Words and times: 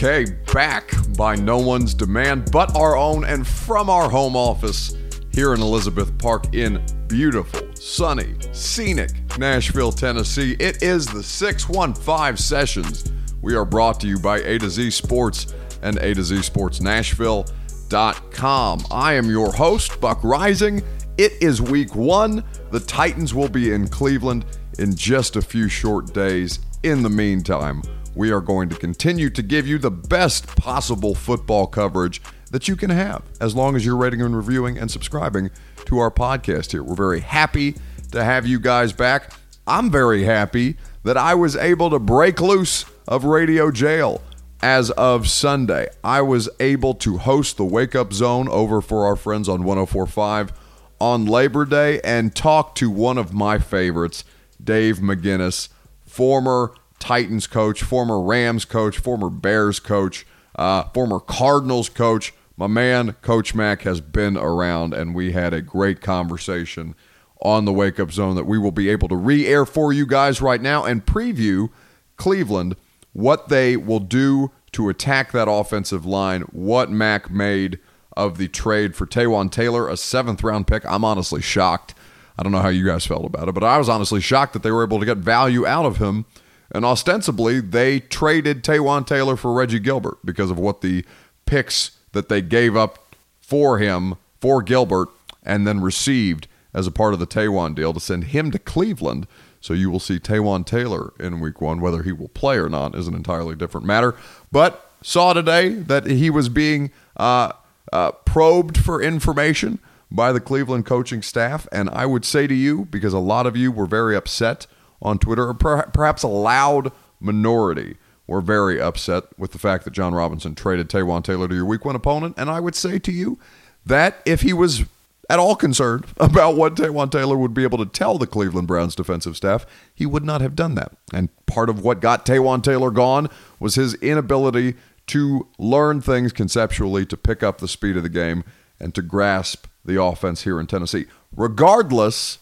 Okay, 0.00 0.26
back 0.52 0.92
by 1.16 1.34
no 1.34 1.58
one's 1.58 1.92
demand 1.92 2.52
but 2.52 2.76
our 2.76 2.96
own 2.96 3.24
and 3.24 3.44
from 3.44 3.90
our 3.90 4.08
home 4.08 4.36
office 4.36 4.94
here 5.32 5.54
in 5.54 5.60
Elizabeth 5.60 6.16
Park 6.18 6.54
in 6.54 6.80
beautiful, 7.08 7.74
sunny, 7.74 8.36
scenic 8.52 9.10
Nashville, 9.40 9.90
Tennessee. 9.90 10.54
It 10.60 10.84
is 10.84 11.04
the 11.04 11.20
615 11.20 12.36
sessions. 12.36 13.10
We 13.42 13.56
are 13.56 13.64
brought 13.64 13.98
to 13.98 14.06
you 14.06 14.20
by 14.20 14.38
A 14.38 14.60
to 14.60 14.70
Z 14.70 14.92
Sports 14.92 15.52
and 15.82 15.98
A 15.98 16.14
to 16.14 16.22
Z 16.22 16.42
Sports 16.42 16.80
Nashville.com. 16.80 18.80
I 18.92 19.14
am 19.14 19.28
your 19.28 19.52
host, 19.52 20.00
Buck 20.00 20.20
Reising. 20.20 20.84
It 21.16 21.32
is 21.42 21.60
week 21.60 21.96
one. 21.96 22.44
The 22.70 22.78
Titans 22.78 23.34
will 23.34 23.48
be 23.48 23.72
in 23.72 23.88
Cleveland 23.88 24.44
in 24.78 24.94
just 24.94 25.34
a 25.34 25.42
few 25.42 25.68
short 25.68 26.14
days. 26.14 26.60
In 26.84 27.02
the 27.02 27.10
meantime, 27.10 27.82
we 28.18 28.32
are 28.32 28.40
going 28.40 28.68
to 28.68 28.74
continue 28.74 29.30
to 29.30 29.42
give 29.44 29.64
you 29.64 29.78
the 29.78 29.92
best 29.92 30.48
possible 30.56 31.14
football 31.14 31.68
coverage 31.68 32.20
that 32.50 32.66
you 32.66 32.74
can 32.74 32.90
have 32.90 33.22
as 33.40 33.54
long 33.54 33.76
as 33.76 33.86
you're 33.86 33.96
rating 33.96 34.20
and 34.20 34.36
reviewing 34.36 34.76
and 34.76 34.90
subscribing 34.90 35.50
to 35.84 35.98
our 36.00 36.10
podcast 36.10 36.72
here. 36.72 36.82
We're 36.82 36.96
very 36.96 37.20
happy 37.20 37.76
to 38.10 38.24
have 38.24 38.44
you 38.44 38.58
guys 38.58 38.92
back. 38.92 39.32
I'm 39.68 39.88
very 39.88 40.24
happy 40.24 40.78
that 41.04 41.16
I 41.16 41.34
was 41.34 41.54
able 41.54 41.90
to 41.90 42.00
break 42.00 42.40
loose 42.40 42.84
of 43.06 43.22
radio 43.22 43.70
jail 43.70 44.20
as 44.60 44.90
of 44.90 45.28
Sunday. 45.28 45.88
I 46.02 46.22
was 46.22 46.48
able 46.58 46.94
to 46.94 47.18
host 47.18 47.56
the 47.56 47.64
Wake 47.64 47.94
Up 47.94 48.12
Zone 48.12 48.48
over 48.48 48.80
for 48.80 49.06
our 49.06 49.14
friends 49.14 49.48
on 49.48 49.62
1045 49.62 50.52
on 51.00 51.24
Labor 51.24 51.64
Day 51.64 52.00
and 52.00 52.34
talk 52.34 52.74
to 52.76 52.90
one 52.90 53.16
of 53.16 53.32
my 53.32 53.60
favorites, 53.60 54.24
Dave 54.62 54.96
McGinnis, 54.96 55.68
former 56.04 56.74
Titans 56.98 57.46
coach, 57.46 57.82
former 57.82 58.20
Rams 58.20 58.64
coach, 58.64 58.98
former 58.98 59.30
Bears 59.30 59.80
coach, 59.80 60.26
uh, 60.56 60.84
former 60.94 61.20
Cardinals 61.20 61.88
coach. 61.88 62.32
My 62.56 62.66
man, 62.66 63.12
Coach 63.22 63.54
Mac, 63.54 63.82
has 63.82 64.00
been 64.00 64.36
around, 64.36 64.92
and 64.92 65.14
we 65.14 65.32
had 65.32 65.54
a 65.54 65.62
great 65.62 66.00
conversation 66.00 66.94
on 67.40 67.64
the 67.64 67.72
Wake 67.72 68.00
Up 68.00 68.10
Zone 68.10 68.34
that 68.34 68.46
we 68.46 68.58
will 68.58 68.72
be 68.72 68.88
able 68.88 69.08
to 69.08 69.16
re 69.16 69.46
air 69.46 69.64
for 69.64 69.92
you 69.92 70.06
guys 70.06 70.42
right 70.42 70.60
now 70.60 70.84
and 70.84 71.06
preview 71.06 71.70
Cleveland, 72.16 72.74
what 73.12 73.48
they 73.48 73.76
will 73.76 74.00
do 74.00 74.50
to 74.72 74.88
attack 74.88 75.32
that 75.32 75.48
offensive 75.48 76.04
line, 76.04 76.42
what 76.42 76.90
Mac 76.90 77.30
made 77.30 77.78
of 78.16 78.38
the 78.38 78.48
trade 78.48 78.96
for 78.96 79.06
Taywan 79.06 79.50
Taylor, 79.50 79.88
a 79.88 79.96
seventh 79.96 80.42
round 80.42 80.66
pick. 80.66 80.84
I'm 80.84 81.04
honestly 81.04 81.40
shocked. 81.40 81.94
I 82.36 82.42
don't 82.42 82.52
know 82.52 82.60
how 82.60 82.68
you 82.68 82.84
guys 82.84 83.06
felt 83.06 83.24
about 83.24 83.48
it, 83.48 83.52
but 83.52 83.64
I 83.64 83.78
was 83.78 83.88
honestly 83.88 84.20
shocked 84.20 84.52
that 84.52 84.64
they 84.64 84.72
were 84.72 84.84
able 84.84 84.98
to 84.98 85.06
get 85.06 85.18
value 85.18 85.66
out 85.66 85.86
of 85.86 85.98
him 85.98 86.26
and 86.70 86.84
ostensibly, 86.84 87.60
they 87.60 88.00
traded 88.00 88.62
Taywan 88.62 89.06
Taylor 89.06 89.36
for 89.36 89.52
Reggie 89.52 89.78
Gilbert 89.78 90.18
because 90.24 90.50
of 90.50 90.58
what 90.58 90.80
the 90.80 91.04
picks 91.46 91.92
that 92.12 92.28
they 92.28 92.42
gave 92.42 92.76
up 92.76 93.14
for 93.40 93.78
him, 93.78 94.16
for 94.40 94.62
Gilbert, 94.62 95.08
and 95.42 95.66
then 95.66 95.80
received 95.80 96.46
as 96.74 96.86
a 96.86 96.92
part 96.92 97.14
of 97.14 97.20
the 97.20 97.26
Taywan 97.26 97.74
deal 97.74 97.94
to 97.94 98.00
send 98.00 98.24
him 98.24 98.50
to 98.50 98.58
Cleveland. 98.58 99.26
So 99.60 99.72
you 99.72 99.90
will 99.90 100.00
see 100.00 100.18
Taywan 100.18 100.66
Taylor 100.66 101.12
in 101.18 101.40
week 101.40 101.60
one. 101.60 101.80
Whether 101.80 102.02
he 102.02 102.12
will 102.12 102.28
play 102.28 102.58
or 102.58 102.68
not 102.68 102.94
is 102.94 103.08
an 103.08 103.14
entirely 103.14 103.56
different 103.56 103.86
matter. 103.86 104.14
But 104.52 104.90
saw 105.02 105.32
today 105.32 105.70
that 105.70 106.06
he 106.06 106.28
was 106.28 106.48
being 106.48 106.90
uh, 107.16 107.52
uh, 107.92 108.12
probed 108.12 108.76
for 108.76 109.02
information 109.02 109.78
by 110.10 110.32
the 110.32 110.40
Cleveland 110.40 110.86
coaching 110.86 111.22
staff. 111.22 111.66
And 111.72 111.88
I 111.90 112.06
would 112.06 112.24
say 112.24 112.46
to 112.46 112.54
you, 112.54 112.84
because 112.86 113.12
a 113.12 113.18
lot 113.18 113.46
of 113.46 113.56
you 113.56 113.72
were 113.72 113.86
very 113.86 114.14
upset 114.14 114.66
on 115.00 115.18
Twitter, 115.18 115.48
or 115.48 115.54
per- 115.54 115.86
perhaps 115.86 116.22
a 116.22 116.28
loud 116.28 116.92
minority 117.20 117.96
were 118.26 118.40
very 118.40 118.80
upset 118.80 119.24
with 119.38 119.52
the 119.52 119.58
fact 119.58 119.84
that 119.84 119.92
Jon 119.92 120.14
Robinson 120.14 120.54
traded 120.54 120.88
Taywan 120.88 121.24
Taylor 121.24 121.48
to 121.48 121.54
your 121.54 121.64
week 121.64 121.84
one 121.84 121.96
opponent. 121.96 122.34
And 122.36 122.50
I 122.50 122.60
would 122.60 122.74
say 122.74 122.98
to 122.98 123.12
you 123.12 123.38
that 123.86 124.20
if 124.26 124.42
he 124.42 124.52
was 124.52 124.84
at 125.30 125.38
all 125.38 125.56
concerned 125.56 126.06
about 126.18 126.56
what 126.56 126.74
Taywan 126.74 127.10
Taylor 127.10 127.36
would 127.36 127.54
be 127.54 127.62
able 127.62 127.78
to 127.78 127.86
tell 127.86 128.18
the 128.18 128.26
Cleveland 128.26 128.68
Browns 128.68 128.94
defensive 128.94 129.36
staff, 129.36 129.66
he 129.94 130.06
would 130.06 130.24
not 130.24 130.40
have 130.40 130.54
done 130.54 130.74
that. 130.74 130.92
And 131.12 131.30
part 131.46 131.70
of 131.70 131.82
what 131.82 132.00
got 132.00 132.26
Taywan 132.26 132.62
Taylor 132.62 132.90
gone 132.90 133.28
was 133.58 133.74
his 133.76 133.94
inability 133.94 134.74
to 135.08 135.48
learn 135.58 136.02
things 136.02 136.32
conceptually, 136.32 137.06
to 137.06 137.16
pick 137.16 137.42
up 137.42 137.58
the 137.58 137.68
speed 137.68 137.96
of 137.96 138.02
the 138.02 138.10
game, 138.10 138.44
and 138.78 138.94
to 138.94 139.00
grasp 139.00 139.66
the 139.84 140.00
offense 140.00 140.42
here 140.42 140.60
in 140.60 140.66
Tennessee. 140.66 141.06
Regardless, 141.34 142.38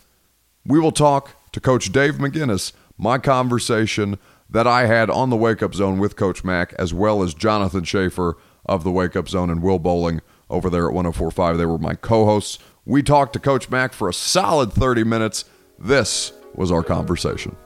we 0.64 0.80
will 0.80 0.92
talk 0.92 1.35
to 1.56 1.60
Coach 1.60 1.90
Dave 1.90 2.16
McGinnis 2.16 2.72
my 2.98 3.16
conversation 3.16 4.18
that 4.50 4.66
I 4.66 4.84
had 4.84 5.08
on 5.08 5.30
the 5.30 5.38
Wake 5.38 5.62
Up 5.62 5.74
Zone 5.74 5.98
with 5.98 6.14
Coach 6.14 6.44
Mac, 6.44 6.74
as 6.74 6.92
well 6.92 7.22
as 7.22 7.32
Jonathan 7.32 7.82
Schaefer 7.82 8.36
of 8.66 8.84
the 8.84 8.90
Wake 8.90 9.16
Up 9.16 9.26
Zone 9.26 9.48
and 9.48 9.62
Will 9.62 9.78
Bowling 9.78 10.20
over 10.50 10.68
there 10.68 10.86
at 10.88 10.92
1045. 10.92 11.56
They 11.56 11.64
were 11.64 11.78
my 11.78 11.94
co 11.94 12.26
hosts. 12.26 12.58
We 12.84 13.02
talked 13.02 13.32
to 13.32 13.38
Coach 13.38 13.70
Mac 13.70 13.94
for 13.94 14.06
a 14.06 14.12
solid 14.12 14.70
30 14.70 15.04
minutes. 15.04 15.46
This 15.78 16.34
was 16.54 16.70
our 16.70 16.82
conversation. 16.82 17.56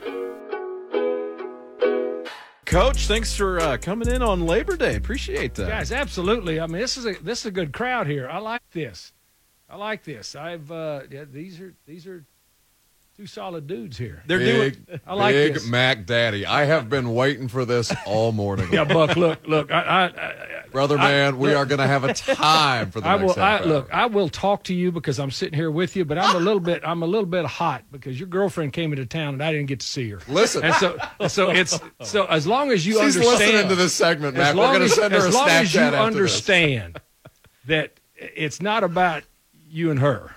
Coach, 2.64 3.08
thanks 3.08 3.34
for 3.34 3.58
uh, 3.58 3.76
coming 3.76 4.06
in 4.06 4.22
on 4.22 4.46
Labor 4.46 4.76
Day. 4.76 4.94
Appreciate 4.94 5.56
that. 5.56 5.68
Guys, 5.68 5.90
absolutely. 5.90 6.60
I 6.60 6.68
mean, 6.68 6.80
this 6.80 6.96
is 6.96 7.06
a 7.06 7.14
this 7.14 7.40
is 7.40 7.46
a 7.46 7.50
good 7.50 7.72
crowd 7.72 8.06
here. 8.06 8.28
I 8.28 8.38
like 8.38 8.62
this. 8.70 9.12
I 9.68 9.74
like 9.74 10.04
this. 10.04 10.36
I've 10.36 10.70
uh, 10.70 11.00
yeah, 11.10 11.24
these 11.24 11.60
are 11.60 11.74
these 11.86 12.06
are 12.06 12.24
two 13.20 13.26
solid 13.26 13.66
dudes 13.66 13.98
here. 13.98 14.22
They're 14.26 14.38
big, 14.38 14.86
doing. 14.86 15.00
I 15.06 15.12
like 15.14 15.34
big 15.34 15.54
this. 15.54 15.66
Mac 15.68 16.06
Daddy. 16.06 16.46
I 16.46 16.64
have 16.64 16.88
been 16.88 17.14
waiting 17.14 17.48
for 17.48 17.66
this 17.66 17.92
all 18.06 18.32
morning. 18.32 18.68
Yeah, 18.70 18.84
Buck. 18.84 19.16
Look, 19.16 19.46
look. 19.48 19.72
I, 19.72 19.80
I, 19.80 20.04
I, 20.04 20.64
Brother 20.70 20.96
man, 20.96 21.38
we 21.38 21.52
are 21.54 21.66
going 21.66 21.80
to 21.80 21.86
have 21.86 22.04
a 22.04 22.14
time 22.14 22.92
for 22.92 23.00
the 23.00 23.08
I 23.08 23.16
next 23.18 23.36
will. 23.36 23.42
I, 23.42 23.58
hour. 23.58 23.66
look, 23.66 23.92
I 23.92 24.06
will 24.06 24.28
talk 24.28 24.62
to 24.64 24.74
you 24.74 24.92
because 24.92 25.18
I'm 25.18 25.32
sitting 25.32 25.58
here 25.58 25.72
with 25.72 25.96
you, 25.96 26.04
but 26.04 26.18
I'm 26.18 26.36
a 26.36 26.38
little 26.38 26.60
bit. 26.60 26.82
I'm 26.84 27.02
a 27.02 27.06
little 27.06 27.26
bit 27.26 27.44
hot 27.46 27.82
because 27.90 28.18
your 28.18 28.28
girlfriend 28.28 28.72
came 28.72 28.92
into 28.92 29.06
town 29.06 29.34
and 29.34 29.42
I 29.42 29.50
didn't 29.52 29.66
get 29.66 29.80
to 29.80 29.86
see 29.86 30.08
her. 30.10 30.20
Listen. 30.28 30.64
and 30.64 30.74
so 30.76 30.98
so 31.26 31.50
it's 31.50 31.80
so 32.02 32.26
as 32.26 32.46
long 32.46 32.70
as 32.70 32.86
you 32.86 32.94
She's 32.94 33.16
understand 33.16 33.38
listening 33.40 33.68
to 33.68 33.74
this 33.74 33.92
segment, 33.92 34.36
Mac. 34.36 34.54
We're 34.54 34.68
going 34.68 34.80
to 34.80 34.88
send 34.88 35.12
her 35.12 35.18
a 35.18 35.22
Snapchat 35.22 35.26
as 35.28 35.34
long 35.34 35.48
as 35.48 35.74
you 35.74 35.80
Snapchat 35.80 35.84
after 35.84 35.96
this. 35.96 36.06
understand 36.06 37.00
that 37.66 38.00
it's 38.14 38.62
not 38.62 38.84
about 38.84 39.24
you 39.68 39.90
and 39.90 39.98
her. 39.98 40.34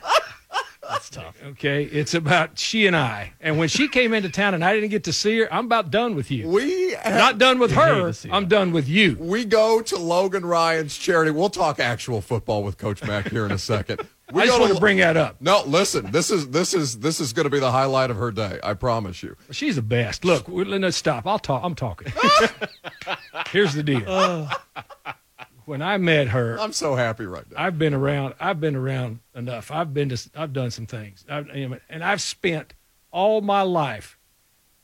That's 0.93 1.09
tough. 1.09 1.35
Okay, 1.43 1.85
it's 1.85 2.13
about 2.13 2.59
she 2.59 2.85
and 2.85 2.95
I. 2.95 3.33
And 3.41 3.57
when 3.57 3.67
she 3.67 3.87
came 3.87 4.13
into 4.13 4.29
town 4.29 4.53
and 4.53 4.63
I 4.63 4.75
didn't 4.75 4.91
get 4.91 5.03
to 5.05 5.13
see 5.13 5.39
her, 5.39 5.51
I'm 5.51 5.65
about 5.65 5.89
done 5.89 6.13
with 6.13 6.29
you. 6.29 6.47
We 6.47 6.91
have, 6.91 7.15
not 7.15 7.37
done 7.39 7.57
with 7.57 7.71
her. 7.71 8.13
I'm 8.31 8.47
done 8.47 8.71
with 8.71 8.87
you. 8.87 9.17
we 9.19 9.43
go 9.43 9.81
to 9.81 9.97
Logan 9.97 10.45
Ryan's 10.45 10.95
charity. 10.95 11.31
We'll 11.31 11.49
talk 11.49 11.79
actual 11.79 12.21
football 12.21 12.63
with 12.63 12.77
Coach 12.77 13.03
Mac 13.03 13.29
here 13.29 13.45
in 13.45 13.51
a 13.51 13.57
second. 13.57 14.01
We 14.31 14.43
I 14.43 14.45
just 14.45 14.59
want 14.59 14.73
to 14.73 14.79
bring 14.79 14.97
that 14.97 15.17
up. 15.17 15.41
No, 15.41 15.63
listen. 15.65 16.11
This 16.11 16.31
is 16.31 16.49
this 16.49 16.73
is 16.73 16.99
this 16.99 17.19
is 17.19 17.33
going 17.33 17.43
to 17.45 17.49
be 17.49 17.59
the 17.59 17.71
highlight 17.71 18.09
of 18.09 18.17
her 18.17 18.31
day. 18.31 18.59
I 18.63 18.73
promise 18.73 19.21
you. 19.21 19.35
She's 19.51 19.75
the 19.75 19.81
best. 19.81 20.23
Look, 20.23 20.45
let's 20.47 20.97
stop. 20.97 21.27
I'll 21.27 21.39
talk. 21.39 21.61
I'm 21.63 21.75
talking. 21.75 22.11
Here's 23.49 23.73
the 23.73 23.83
deal. 23.83 24.49
When 25.65 25.81
I 25.81 25.97
met 25.97 26.29
her, 26.29 26.59
I'm 26.59 26.73
so 26.73 26.95
happy 26.95 27.25
right 27.25 27.49
now. 27.51 27.63
I've 27.63 27.77
been 27.79 27.93
around. 27.93 28.35
I've 28.39 28.59
been 28.59 28.75
around 28.75 29.19
enough. 29.35 29.71
I've 29.71 29.93
been 29.93 30.09
to. 30.09 30.29
I've 30.35 30.53
done 30.53 30.71
some 30.71 30.85
things. 30.85 31.25
I've, 31.29 31.49
and 31.89 32.03
I've 32.03 32.21
spent 32.21 32.73
all 33.11 33.41
my 33.41 33.61
life 33.61 34.17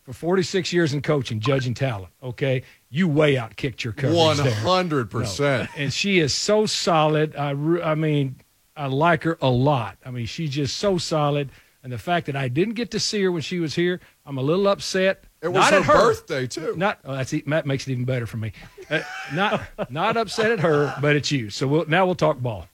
for 0.03 0.13
46 0.13 0.73
years 0.73 0.93
in 0.93 1.01
coaching, 1.01 1.39
judging 1.39 1.73
talent. 1.73 2.11
Okay, 2.23 2.63
you 2.89 3.07
way 3.07 3.37
out 3.37 3.55
kicked 3.55 3.83
your 3.83 3.93
there. 3.93 4.11
hundred 4.55 5.09
percent. 5.11 5.69
and 5.77 5.93
she 5.93 6.19
is 6.19 6.33
so 6.33 6.65
solid. 6.65 7.35
I, 7.35 7.49
I 7.51 7.95
mean, 7.95 8.37
I 8.75 8.87
like 8.87 9.23
her 9.23 9.37
a 9.41 9.49
lot. 9.49 9.97
I 10.05 10.11
mean, 10.11 10.25
she's 10.25 10.51
just 10.51 10.77
so 10.77 10.97
solid. 10.97 11.49
And 11.83 11.93
the 11.93 11.97
fact 11.97 12.25
that 12.25 12.35
I 12.35 12.47
didn't 12.47 12.73
get 12.73 12.91
to 12.91 12.99
see 12.99 13.21
her 13.23 13.31
when 13.31 13.41
she 13.41 13.59
was 13.59 13.75
here, 13.75 13.99
I'm 14.25 14.37
a 14.37 14.41
little 14.41 14.67
upset. 14.67 15.23
It 15.41 15.47
was 15.47 15.71
not 15.71 15.71
her, 15.71 15.79
at 15.79 15.85
her 15.85 15.93
birthday 15.93 16.47
too. 16.47 16.75
Not 16.75 16.99
oh, 17.05 17.15
that's 17.15 17.33
e- 17.33 17.43
that 17.47 17.65
makes 17.65 17.87
it 17.87 17.91
even 17.91 18.05
better 18.05 18.25
for 18.25 18.37
me. 18.37 18.51
Uh, 18.89 19.01
not 19.33 19.61
not 19.89 20.17
upset 20.17 20.51
at 20.51 20.59
her, 20.59 20.93
but 21.01 21.15
it's 21.15 21.31
you. 21.31 21.49
So 21.49 21.67
we'll, 21.67 21.85
now 21.85 22.05
we'll 22.05 22.15
talk 22.15 22.39
ball. 22.39 22.67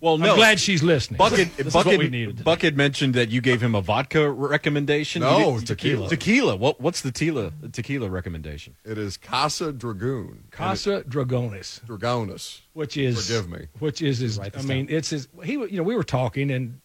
Well, 0.00 0.14
I'm 0.14 0.34
glad 0.36 0.58
she's 0.58 0.82
listening. 0.82 1.18
Bucket, 1.18 1.38
had, 1.38 1.56
This 1.58 1.66
is 1.68 1.72
Buck, 1.72 1.86
what 1.86 1.96
we 1.96 2.08
needed 2.08 2.38
today. 2.38 2.70
Mentioned 2.72 3.14
that 3.14 3.30
you 3.30 3.40
gave 3.40 3.62
him 3.62 3.76
a 3.76 3.80
vodka 3.80 4.28
recommendation. 4.28 5.22
No, 5.22 5.54
didn't- 5.54 5.68
tequila. 5.68 6.08
Tequila. 6.08 6.56
What, 6.56 6.80
what's 6.80 7.02
the 7.02 7.12
tequila, 7.12 7.52
tequila 7.70 8.10
recommendation? 8.10 8.74
It 8.84 8.98
is 8.98 9.16
Casa 9.16 9.72
Dragoon. 9.72 10.48
Casa 10.50 11.04
Dragones. 11.08 11.80
And 11.82 11.90
it- 11.90 12.02
Dragones. 12.02 12.60
which 12.72 12.96
is 12.96 13.28
Forgive 13.28 13.48
me. 13.48 13.68
which 13.78 14.02
is 14.02 14.18
his. 14.18 14.38
Write 14.38 14.54
I 14.56 14.58
this 14.58 14.66
mean, 14.66 14.88
it's 14.90 15.10
his. 15.10 15.28
He, 15.44 15.52
you 15.52 15.76
know, 15.76 15.84
we 15.84 15.94
were 15.94 16.02
talking, 16.02 16.50
and 16.50 16.80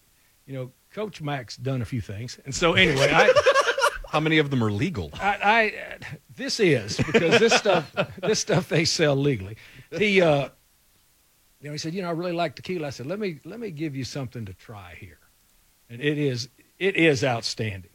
you 0.45 0.53
know, 0.53 0.71
Coach 0.93 1.19
Mac's 1.19 1.57
done 1.57 1.81
a 1.81 1.85
few 1.85 2.01
things, 2.01 2.39
and 2.45 2.53
so 2.53 2.73
anyway, 2.73 3.09
I, 3.11 3.33
How 4.09 4.19
many 4.19 4.37
of 4.37 4.49
them 4.49 4.63
are 4.63 4.71
legal? 4.71 5.11
I, 5.15 5.37
I 5.43 5.97
this 6.35 6.59
is 6.59 6.97
because 6.97 7.39
this 7.39 7.53
stuff, 7.53 7.93
this 8.21 8.39
stuff 8.39 8.69
they 8.69 8.85
sell 8.85 9.15
legally. 9.15 9.57
He, 9.91 10.21
uh, 10.21 10.49
you 11.61 11.69
know, 11.69 11.71
he 11.71 11.77
said, 11.77 11.93
you 11.93 12.01
know, 12.01 12.09
I 12.09 12.11
really 12.11 12.33
like 12.33 12.55
tequila. 12.55 12.87
I 12.87 12.89
said, 12.91 13.05
let 13.05 13.19
me 13.19 13.39
let 13.43 13.59
me 13.59 13.71
give 13.71 13.95
you 13.95 14.03
something 14.03 14.45
to 14.45 14.53
try 14.53 14.95
here, 14.99 15.19
and 15.89 16.01
it 16.01 16.17
is 16.17 16.49
it 16.79 16.95
is 16.95 17.23
outstanding. 17.23 17.91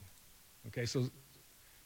Okay, 0.68 0.86
so 0.86 1.10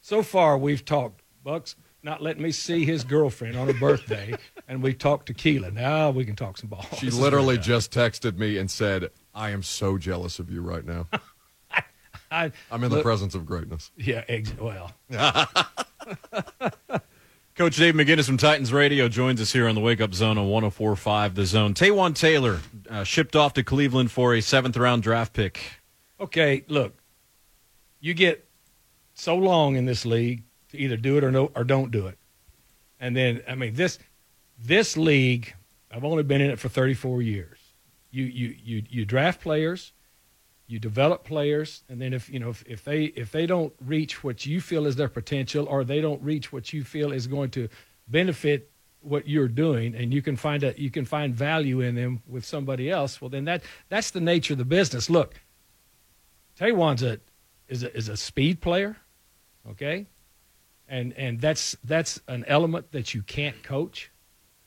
so 0.01 0.23
far 0.23 0.57
we've 0.57 0.83
talked 0.83 1.21
Bucks 1.43 1.75
not 2.03 2.21
letting 2.21 2.41
me 2.41 2.51
see 2.51 2.85
his 2.85 3.03
girlfriend 3.03 3.57
on 3.57 3.67
her 3.67 3.73
birthday, 3.73 4.33
and 4.67 4.81
we've 4.81 4.97
talked 4.97 5.27
tequila. 5.27 5.71
Now 5.71 6.09
we 6.09 6.25
can 6.25 6.35
talk 6.35 6.57
some 6.57 6.69
ball. 6.69 6.85
She 6.97 7.09
literally 7.09 7.57
just 7.57 7.91
texted 7.91 8.37
me 8.37 8.57
and 8.57 8.69
said, 8.69 9.09
"I 9.33 9.51
am 9.51 9.63
so 9.63 9.97
jealous 9.97 10.39
of 10.39 10.49
you 10.49 10.61
right 10.61 10.85
now. 10.85 11.07
I, 12.31 12.51
I'm 12.71 12.83
in 12.83 12.89
the 12.89 12.97
look- 12.97 13.03
presence 13.05 13.35
of 13.35 13.45
greatness." 13.45 13.91
Yeah, 13.97 14.23
ex- 14.27 14.53
well, 14.59 14.91
Coach 17.55 17.75
Dave 17.77 17.95
McGinnis 17.95 18.25
from 18.25 18.37
Titans 18.37 18.71
Radio 18.71 19.07
joins 19.09 19.41
us 19.41 19.51
here 19.51 19.67
on 19.67 19.73
the 19.73 19.81
Wake 19.81 19.99
Up 19.99 20.13
Zone 20.13 20.37
on 20.37 20.47
1045 20.47 21.33
The 21.35 21.45
Zone. 21.45 21.73
Taywan 21.73 22.13
Taylor 22.13 22.59
uh, 22.89 23.03
shipped 23.03 23.35
off 23.35 23.53
to 23.53 23.63
Cleveland 23.63 24.11
for 24.11 24.35
a 24.35 24.41
seventh 24.41 24.77
round 24.77 25.01
draft 25.03 25.33
pick. 25.33 25.59
okay. 26.19 26.63
Look, 26.67 26.95
you 27.99 28.13
get 28.13 28.47
so 29.15 29.35
long 29.35 29.75
in 29.75 29.85
this 29.85 30.05
league 30.05 30.43
to 30.71 30.77
either 30.77 30.97
do 30.97 31.17
it 31.17 31.23
or 31.23 31.31
no 31.31 31.51
or 31.55 31.63
don't 31.63 31.89
do 31.89 32.05
it, 32.07 32.17
and 32.99 33.15
then 33.15 33.41
I 33.47 33.55
mean 33.55 33.73
this 33.73 33.97
this 34.59 34.95
league. 34.95 35.53
I've 35.89 36.03
only 36.03 36.21
been 36.23 36.41
in 36.41 36.51
it 36.51 36.59
for 36.59 36.69
34 36.69 37.21
years. 37.23 37.57
You 38.11 38.25
you 38.25 38.55
you 38.63 38.83
you 38.87 39.05
draft 39.05 39.41
players, 39.41 39.93
you 40.67 40.79
develop 40.79 41.23
players, 41.23 41.83
and 41.87 42.01
then 42.01 42.13
if 42.13 42.29
you 42.29 42.39
know 42.39 42.49
if, 42.49 42.63
if 42.67 42.83
they 42.83 43.05
if 43.05 43.31
they 43.31 43.45
don't 43.45 43.73
reach 43.85 44.23
what 44.23 44.45
you 44.45 44.59
feel 44.59 44.85
is 44.85 44.97
their 44.97 45.07
potential, 45.07 45.65
or 45.65 45.83
they 45.83 46.01
don't 46.01 46.21
reach 46.21 46.51
what 46.51 46.73
you 46.73 46.83
feel 46.83 47.13
is 47.13 47.25
going 47.25 47.49
to 47.51 47.69
benefit 48.07 48.69
what 48.99 49.27
you're 49.27 49.47
doing, 49.47 49.95
and 49.95 50.13
you 50.13 50.21
can 50.21 50.35
find 50.35 50.63
a 50.63 50.79
you 50.79 50.91
can 50.91 51.05
find 51.05 51.33
value 51.33 51.79
in 51.79 51.95
them 51.95 52.21
with 52.27 52.43
somebody 52.43 52.89
else. 52.89 53.21
Well, 53.21 53.29
then 53.29 53.45
that 53.45 53.63
that's 53.87 54.11
the 54.11 54.19
nature 54.19 54.53
of 54.53 54.57
the 54.57 54.65
business. 54.65 55.09
Look, 55.09 55.35
Taywan's 56.59 57.01
a 57.01 57.19
is 57.69 57.83
a 57.83 57.95
is 57.95 58.09
a 58.09 58.17
speed 58.17 58.59
player, 58.59 58.97
okay, 59.69 60.07
and 60.89 61.13
and 61.13 61.39
that's 61.39 61.77
that's 61.85 62.19
an 62.27 62.43
element 62.45 62.91
that 62.91 63.13
you 63.13 63.21
can't 63.21 63.63
coach. 63.63 64.11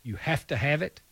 You 0.02 0.16
have 0.16 0.46
to 0.46 0.56
have 0.56 0.80
it 0.80 1.02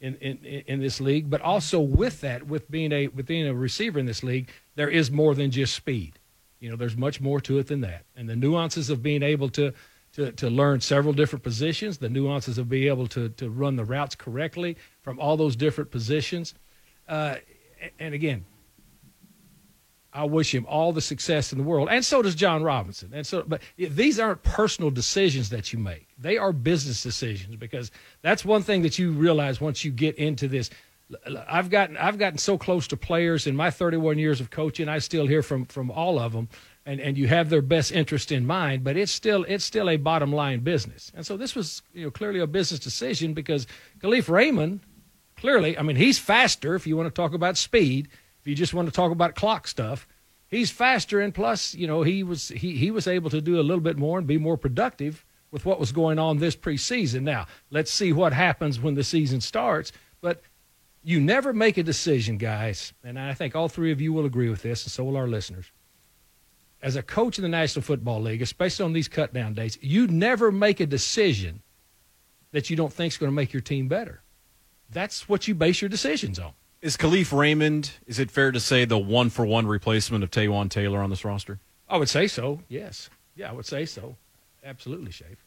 in, 0.00 0.14
in, 0.16 0.38
in 0.66 0.80
this 0.80 1.00
league. 1.00 1.30
But 1.30 1.40
also 1.40 1.80
with 1.80 2.20
that, 2.20 2.46
with 2.46 2.70
being 2.70 2.92
a 2.92 3.08
with 3.08 3.26
being 3.26 3.46
a 3.46 3.54
receiver 3.54 3.98
in 3.98 4.06
this 4.06 4.22
league, 4.22 4.50
there 4.74 4.88
is 4.88 5.10
more 5.10 5.34
than 5.34 5.50
just 5.50 5.74
speed. 5.74 6.18
You 6.60 6.70
know, 6.70 6.76
there's 6.76 6.96
much 6.96 7.20
more 7.20 7.40
to 7.42 7.58
it 7.58 7.66
than 7.66 7.80
that. 7.82 8.04
And 8.16 8.28
the 8.28 8.36
nuances 8.36 8.90
of 8.90 9.02
being 9.02 9.22
able 9.22 9.48
to 9.50 9.72
to, 10.14 10.30
to 10.32 10.48
learn 10.48 10.80
several 10.80 11.12
different 11.12 11.42
positions, 11.42 11.98
the 11.98 12.08
nuances 12.08 12.56
of 12.58 12.68
being 12.68 12.88
able 12.88 13.06
to 13.08 13.28
to 13.30 13.50
run 13.50 13.76
the 13.76 13.84
routes 13.84 14.14
correctly 14.14 14.76
from 15.02 15.18
all 15.18 15.36
those 15.36 15.56
different 15.56 15.90
positions. 15.90 16.54
Uh, 17.08 17.36
and 17.98 18.14
again, 18.14 18.44
I 20.14 20.24
wish 20.24 20.54
him 20.54 20.64
all 20.68 20.92
the 20.92 21.00
success 21.00 21.52
in 21.52 21.58
the 21.58 21.64
world, 21.64 21.88
and 21.90 22.04
so 22.04 22.22
does 22.22 22.36
Jon 22.36 22.62
Robinson. 22.62 23.10
And 23.12 23.26
so, 23.26 23.42
but 23.46 23.60
these 23.76 24.20
aren't 24.20 24.44
personal 24.44 24.90
decisions 24.90 25.50
that 25.50 25.72
you 25.72 25.78
make; 25.78 26.08
they 26.16 26.38
are 26.38 26.52
business 26.52 27.02
decisions 27.02 27.56
because 27.56 27.90
that's 28.22 28.44
one 28.44 28.62
thing 28.62 28.82
that 28.82 28.98
you 28.98 29.12
realize 29.12 29.60
once 29.60 29.84
you 29.84 29.90
get 29.90 30.16
into 30.16 30.46
this. 30.46 30.70
I've 31.48 31.68
gotten 31.68 31.96
I've 31.96 32.16
gotten 32.16 32.38
so 32.38 32.56
close 32.56 32.86
to 32.88 32.96
players 32.96 33.46
in 33.46 33.56
my 33.56 33.70
31 33.70 34.18
years 34.18 34.40
of 34.40 34.50
coaching. 34.50 34.88
I 34.88 34.98
still 34.98 35.26
hear 35.26 35.42
from 35.42 35.66
from 35.66 35.90
all 35.90 36.18
of 36.18 36.32
them, 36.32 36.48
and 36.86 37.00
and 37.00 37.18
you 37.18 37.26
have 37.26 37.50
their 37.50 37.60
best 37.60 37.90
interest 37.90 38.30
in 38.30 38.46
mind. 38.46 38.84
But 38.84 38.96
it's 38.96 39.12
still 39.12 39.44
it's 39.44 39.64
still 39.64 39.90
a 39.90 39.96
bottom 39.96 40.32
line 40.32 40.60
business. 40.60 41.10
And 41.14 41.26
so 41.26 41.36
this 41.36 41.56
was 41.56 41.82
you 41.92 42.04
know 42.04 42.10
clearly 42.10 42.38
a 42.38 42.46
business 42.46 42.80
decision 42.80 43.34
because 43.34 43.66
Kalif 44.00 44.28
Raymond 44.28 44.80
clearly, 45.36 45.76
I 45.76 45.82
mean, 45.82 45.96
he's 45.96 46.18
faster 46.18 46.74
if 46.74 46.86
you 46.86 46.96
want 46.96 47.06
to 47.06 47.22
talk 47.22 47.34
about 47.34 47.56
speed. 47.56 48.08
If 48.44 48.48
you 48.48 48.54
just 48.54 48.74
want 48.74 48.86
to 48.88 48.92
talk 48.92 49.10
about 49.10 49.34
clock 49.34 49.66
stuff, 49.66 50.06
he's 50.48 50.70
faster, 50.70 51.18
and 51.18 51.34
plus, 51.34 51.74
you 51.74 51.86
know, 51.86 52.02
he 52.02 52.22
was 52.22 52.48
he 52.48 52.76
he 52.76 52.90
was 52.90 53.06
able 53.06 53.30
to 53.30 53.40
do 53.40 53.58
a 53.58 53.62
little 53.62 53.80
bit 53.80 53.96
more 53.96 54.18
and 54.18 54.26
be 54.26 54.36
more 54.36 54.58
productive 54.58 55.24
with 55.50 55.64
what 55.64 55.80
was 55.80 55.92
going 55.92 56.18
on 56.18 56.36
this 56.36 56.54
preseason. 56.54 57.22
Now, 57.22 57.46
let's 57.70 57.90
see 57.90 58.12
what 58.12 58.34
happens 58.34 58.78
when 58.78 58.96
the 58.96 59.02
season 59.02 59.40
starts. 59.40 59.92
But 60.20 60.42
you 61.02 61.20
never 61.20 61.54
make 61.54 61.78
a 61.78 61.82
decision, 61.82 62.36
guys, 62.36 62.92
and 63.02 63.18
I 63.18 63.32
think 63.32 63.56
all 63.56 63.68
three 63.68 63.92
of 63.92 64.00
you 64.02 64.12
will 64.12 64.26
agree 64.26 64.50
with 64.50 64.60
this, 64.60 64.84
and 64.84 64.92
so 64.92 65.04
will 65.04 65.16
our 65.16 65.26
listeners. 65.26 65.72
As 66.82 66.96
a 66.96 67.02
coach 67.02 67.38
in 67.38 67.42
the 67.42 67.48
National 67.48 67.82
Football 67.82 68.20
League, 68.20 68.42
especially 68.42 68.84
on 68.84 68.92
these 68.92 69.08
cut 69.08 69.32
down 69.32 69.54
days, 69.54 69.78
you 69.80 70.06
never 70.06 70.52
make 70.52 70.80
a 70.80 70.86
decision 70.86 71.62
that 72.52 72.68
you 72.68 72.76
don't 72.76 72.92
think 72.92 73.14
is 73.14 73.16
going 73.16 73.32
to 73.32 73.34
make 73.34 73.54
your 73.54 73.62
team 73.62 73.88
better. 73.88 74.22
That's 74.90 75.30
what 75.30 75.48
you 75.48 75.54
base 75.54 75.80
your 75.80 75.88
decisions 75.88 76.38
on. 76.38 76.52
Is 76.84 76.98
Kalif 76.98 77.32
Raymond, 77.32 77.92
is 78.06 78.18
it 78.18 78.30
fair 78.30 78.52
to 78.52 78.60
say, 78.60 78.84
the 78.84 78.98
one 78.98 79.30
for 79.30 79.46
one 79.46 79.66
replacement 79.66 80.22
of 80.22 80.30
Taywan 80.30 80.68
Taylor 80.68 81.00
on 81.00 81.08
this 81.08 81.24
roster? 81.24 81.58
I 81.88 81.96
would 81.96 82.10
say 82.10 82.26
so. 82.26 82.60
Yes. 82.68 83.08
Yeah, 83.34 83.48
I 83.48 83.54
would 83.54 83.64
say 83.64 83.86
so. 83.86 84.16
Absolutely, 84.62 85.10
Shafe. 85.10 85.38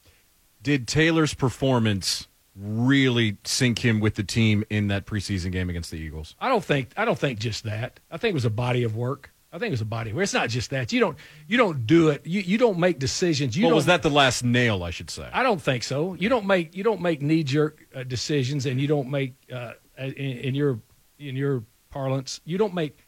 Did 0.64 0.88
Taylor's 0.88 1.36
performance 1.36 2.28
really 2.56 3.38
sink 3.44 3.86
him 3.86 4.00
with 4.00 4.16
the 4.16 4.24
team 4.24 4.64
in 4.72 4.88
that 4.88 5.06
preseason 5.06 5.52
game 5.52 5.70
against 5.70 5.92
the 5.92 5.98
Eagles? 5.98 6.34
I 6.42 6.50
don't 6.50 6.64
think 6.64 6.90
I 6.98 7.06
don't 7.06 7.20
think 7.20 7.38
just 7.38 7.66
that. 7.66 8.00
I 8.10 8.18
think 8.18 8.32
it 8.32 8.34
was 8.34 8.46
a 8.46 8.50
body 8.50 8.82
of 8.82 8.96
work. 8.96 9.32
I 9.54 9.60
think 9.60 9.68
it 9.68 9.74
was 9.74 9.82
a 9.82 9.86
body 9.86 10.10
of 10.10 10.16
work. 10.16 10.24
It's 10.24 10.34
not 10.34 10.50
just 10.50 10.72
that. 10.72 10.92
You 10.92 11.00
don't 11.00 11.20
you 11.48 11.58
don't 11.58 11.86
do 11.86 12.10
it. 12.10 12.26
You 12.26 12.42
you 12.42 12.58
don't 12.58 12.80
make 12.80 12.98
decisions. 12.98 13.56
You 13.56 13.68
well, 13.68 13.76
was 13.76 13.86
that 13.86 14.02
the 14.02 14.10
last 14.10 14.44
nail, 14.44 14.84
I 14.84 14.90
should 14.90 15.12
say? 15.12 15.30
I 15.32 15.44
don't 15.44 15.62
think 15.62 15.84
so. 15.84 16.16
You 16.16 16.30
don't 16.30 16.48
make 16.48 16.76
you 16.76 16.84
don't 16.84 17.02
make 17.02 17.22
knee 17.22 17.44
jerk 17.44 17.86
uh, 17.96 18.02
decisions, 18.02 18.66
and 18.66 18.82
you 18.82 18.88
don't 18.88 19.12
make 19.12 19.36
uh, 19.54 19.74
in, 20.00 20.10
in 20.10 20.56
your 20.56 20.80
in 21.20 21.36
your 21.36 21.64
parlance. 21.90 22.42
You 22.46 22.58
don't 22.58 22.74
make 22.74 23.08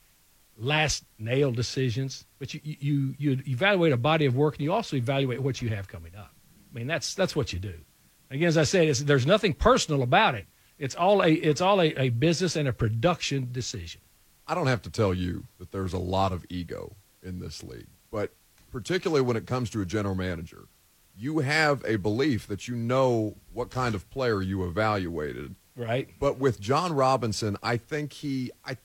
last 0.60 1.06
nail 1.18 1.52
decisions. 1.52 2.26
But 2.38 2.54
you 2.54 2.62
you 2.64 3.16
you 3.18 3.44
evaluate 3.48 3.92
a 3.92 3.98
body 3.98 4.26
of 4.26 4.36
work, 4.36 4.56
and 4.56 4.64
you 4.64 4.74
also 4.74 4.96
evaluate 4.96 5.42
what 5.42 5.62
you 5.62 5.70
have 5.70 5.88
coming 5.88 6.16
up. 6.16 6.34
I 6.72 6.78
mean, 6.78 6.88
that's 6.88 7.16
that's 7.16 7.36
what 7.36 7.54
you 7.54 7.60
do. 7.60 7.74
Again, 8.32 8.48
as 8.48 8.58
I 8.58 8.64
said, 8.64 8.94
there's 8.96 9.26
nothing 9.26 9.54
personal 9.54 10.04
about 10.04 10.36
it. 10.36 10.46
It's 10.78 10.96
all 10.96 11.24
a 11.24 11.32
it's 11.32 11.62
all 11.62 11.82
a, 11.82 11.88
a 11.98 12.10
business 12.10 12.56
and 12.56 12.68
a 12.68 12.74
production 12.74 13.50
decision. 13.52 14.02
I 14.48 14.56
don't 14.56 14.68
have 14.68 14.82
to 14.84 14.90
tell 14.90 15.14
you 15.14 15.46
that 15.60 15.72
there's 15.72 15.94
a 15.94 16.00
lot 16.00 16.32
of 16.32 16.46
ego 16.50 16.96
in 17.22 17.40
this 17.40 17.64
league, 17.64 17.88
but 18.12 18.32
particularly 18.72 19.22
when 19.22 19.38
it 19.38 19.46
comes 19.46 19.70
to 19.72 19.82
a 19.82 19.86
general 19.86 20.16
manager, 20.16 20.66
you 21.16 21.40
have 21.40 21.84
a 21.86 21.98
belief 21.98 22.48
that 22.48 22.68
you 22.68 22.76
know 22.76 23.36
what 23.54 23.70
kind 23.70 23.94
of 23.94 24.10
player 24.10 24.42
you 24.42 24.64
evaluated. 24.64 25.56
Right. 25.80 26.10
But 26.20 26.38
with 26.38 26.60
Jon 26.60 26.92
Robinson, 26.92 27.56
I 27.64 27.78
think 27.78 28.12
he, 28.12 28.52
I 28.66 28.76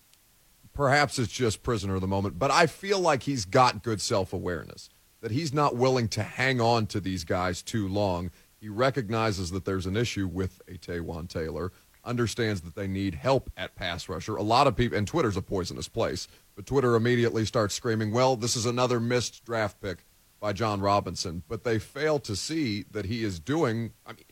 perhaps 0.73 1.19
it's 1.19 1.33
just 1.33 1.65
prisoner 1.65 1.97
of 1.97 2.01
the 2.01 2.07
moment, 2.07 2.39
but 2.39 2.53
I 2.53 2.67
feel 2.67 3.01
like 3.01 3.25
he's 3.25 3.45
got 3.45 3.83
good 3.83 4.01
self 4.01 4.33
awareness 4.33 4.89
that 5.21 5.33
he's 5.33 5.53
not 5.53 5.75
willing 5.75 6.07
to 6.07 6.23
hang 6.23 6.61
on 6.61 6.87
to 6.87 7.01
these 7.01 7.25
guys 7.25 7.63
too 7.63 7.89
long. 7.89 8.31
He 8.61 8.69
recognizes 8.69 9.51
that 9.51 9.65
there's 9.65 9.87
an 9.87 9.97
issue 9.97 10.29
with 10.29 10.61
a 10.69 10.73
Taywan 10.73 11.29
Taylor, 11.29 11.73
understands 12.05 12.61
that 12.61 12.77
they 12.77 12.87
need 12.87 13.15
help 13.15 13.51
at 13.57 13.75
pass 13.75 14.09
rusher. 14.09 14.37
A 14.37 14.43
lot 14.43 14.67
of 14.67 14.77
people, 14.77 14.97
and 14.97 15.07
Twitter's 15.07 15.37
a 15.37 15.43
poisonous 15.43 15.89
place, 15.89 16.29
but 16.55 16.67
Twitter 16.67 16.95
immediately 16.95 17.45
starts 17.45 17.75
screaming, 17.75 18.13
well, 18.13 18.37
this 18.37 18.55
is 18.55 18.67
another 18.67 19.01
missed 19.01 19.45
draft 19.45 19.81
pick 19.81 20.05
by 20.39 20.53
Jon 20.53 20.81
Robinson. 20.81 21.43
But 21.49 21.65
they 21.65 21.79
fail 21.79 22.19
to 22.21 22.37
see 22.37 22.85
that 22.91 23.07
he 23.07 23.25
is 23.25 23.41
doing, 23.41 23.93
I 24.07 24.13
mean, 24.13 24.25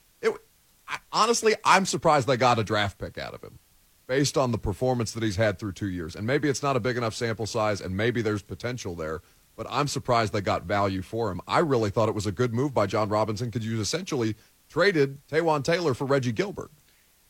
honestly, 1.13 1.55
I'm 1.65 1.87
surprised 1.87 2.27
they 2.27 2.37
got 2.37 2.59
a 2.59 2.65
draft 2.65 2.99
pick 2.99 3.19
out 3.19 3.35
of 3.35 3.43
him 3.43 3.59
based 4.07 4.37
on 4.37 4.53
the 4.53 4.59
performance 4.59 5.13
that 5.13 5.23
he's 5.23 5.37
had 5.37 5.59
through 5.59 5.73
two 5.73 5.89
years. 5.89 6.15
And 6.17 6.27
maybe 6.27 6.49
it's 6.49 6.63
not 6.63 6.77
a 6.77 6.81
big 6.81 6.97
enough 6.97 7.15
sample 7.15 7.47
size, 7.47 7.81
and 7.81 7.97
maybe 7.97 8.21
there's 8.21 8.43
potential 8.43 8.95
there, 8.95 9.23
but 9.57 9.67
I'm 9.71 9.89
surprised 9.89 10.33
they 10.33 10.41
got 10.41 10.65
value 10.65 11.03
for 11.03 11.31
him. 11.31 11.41
I 11.47 11.61
really 11.61 11.91
thought 11.91 12.09
it 12.09 12.15
was 12.15 12.27
a 12.27 12.33
good 12.33 12.53
move 12.53 12.75
by 12.75 12.87
Jon 12.87 13.09
Robinson 13.09 13.49
because 13.49 13.67
you 13.67 13.81
essentially 13.81 14.35
traded 14.69 15.27
Taywan 15.29 15.65
Taylor 15.65 15.95
for 15.95 16.05
Reggie 16.07 16.33
Gilbert. 16.33 16.71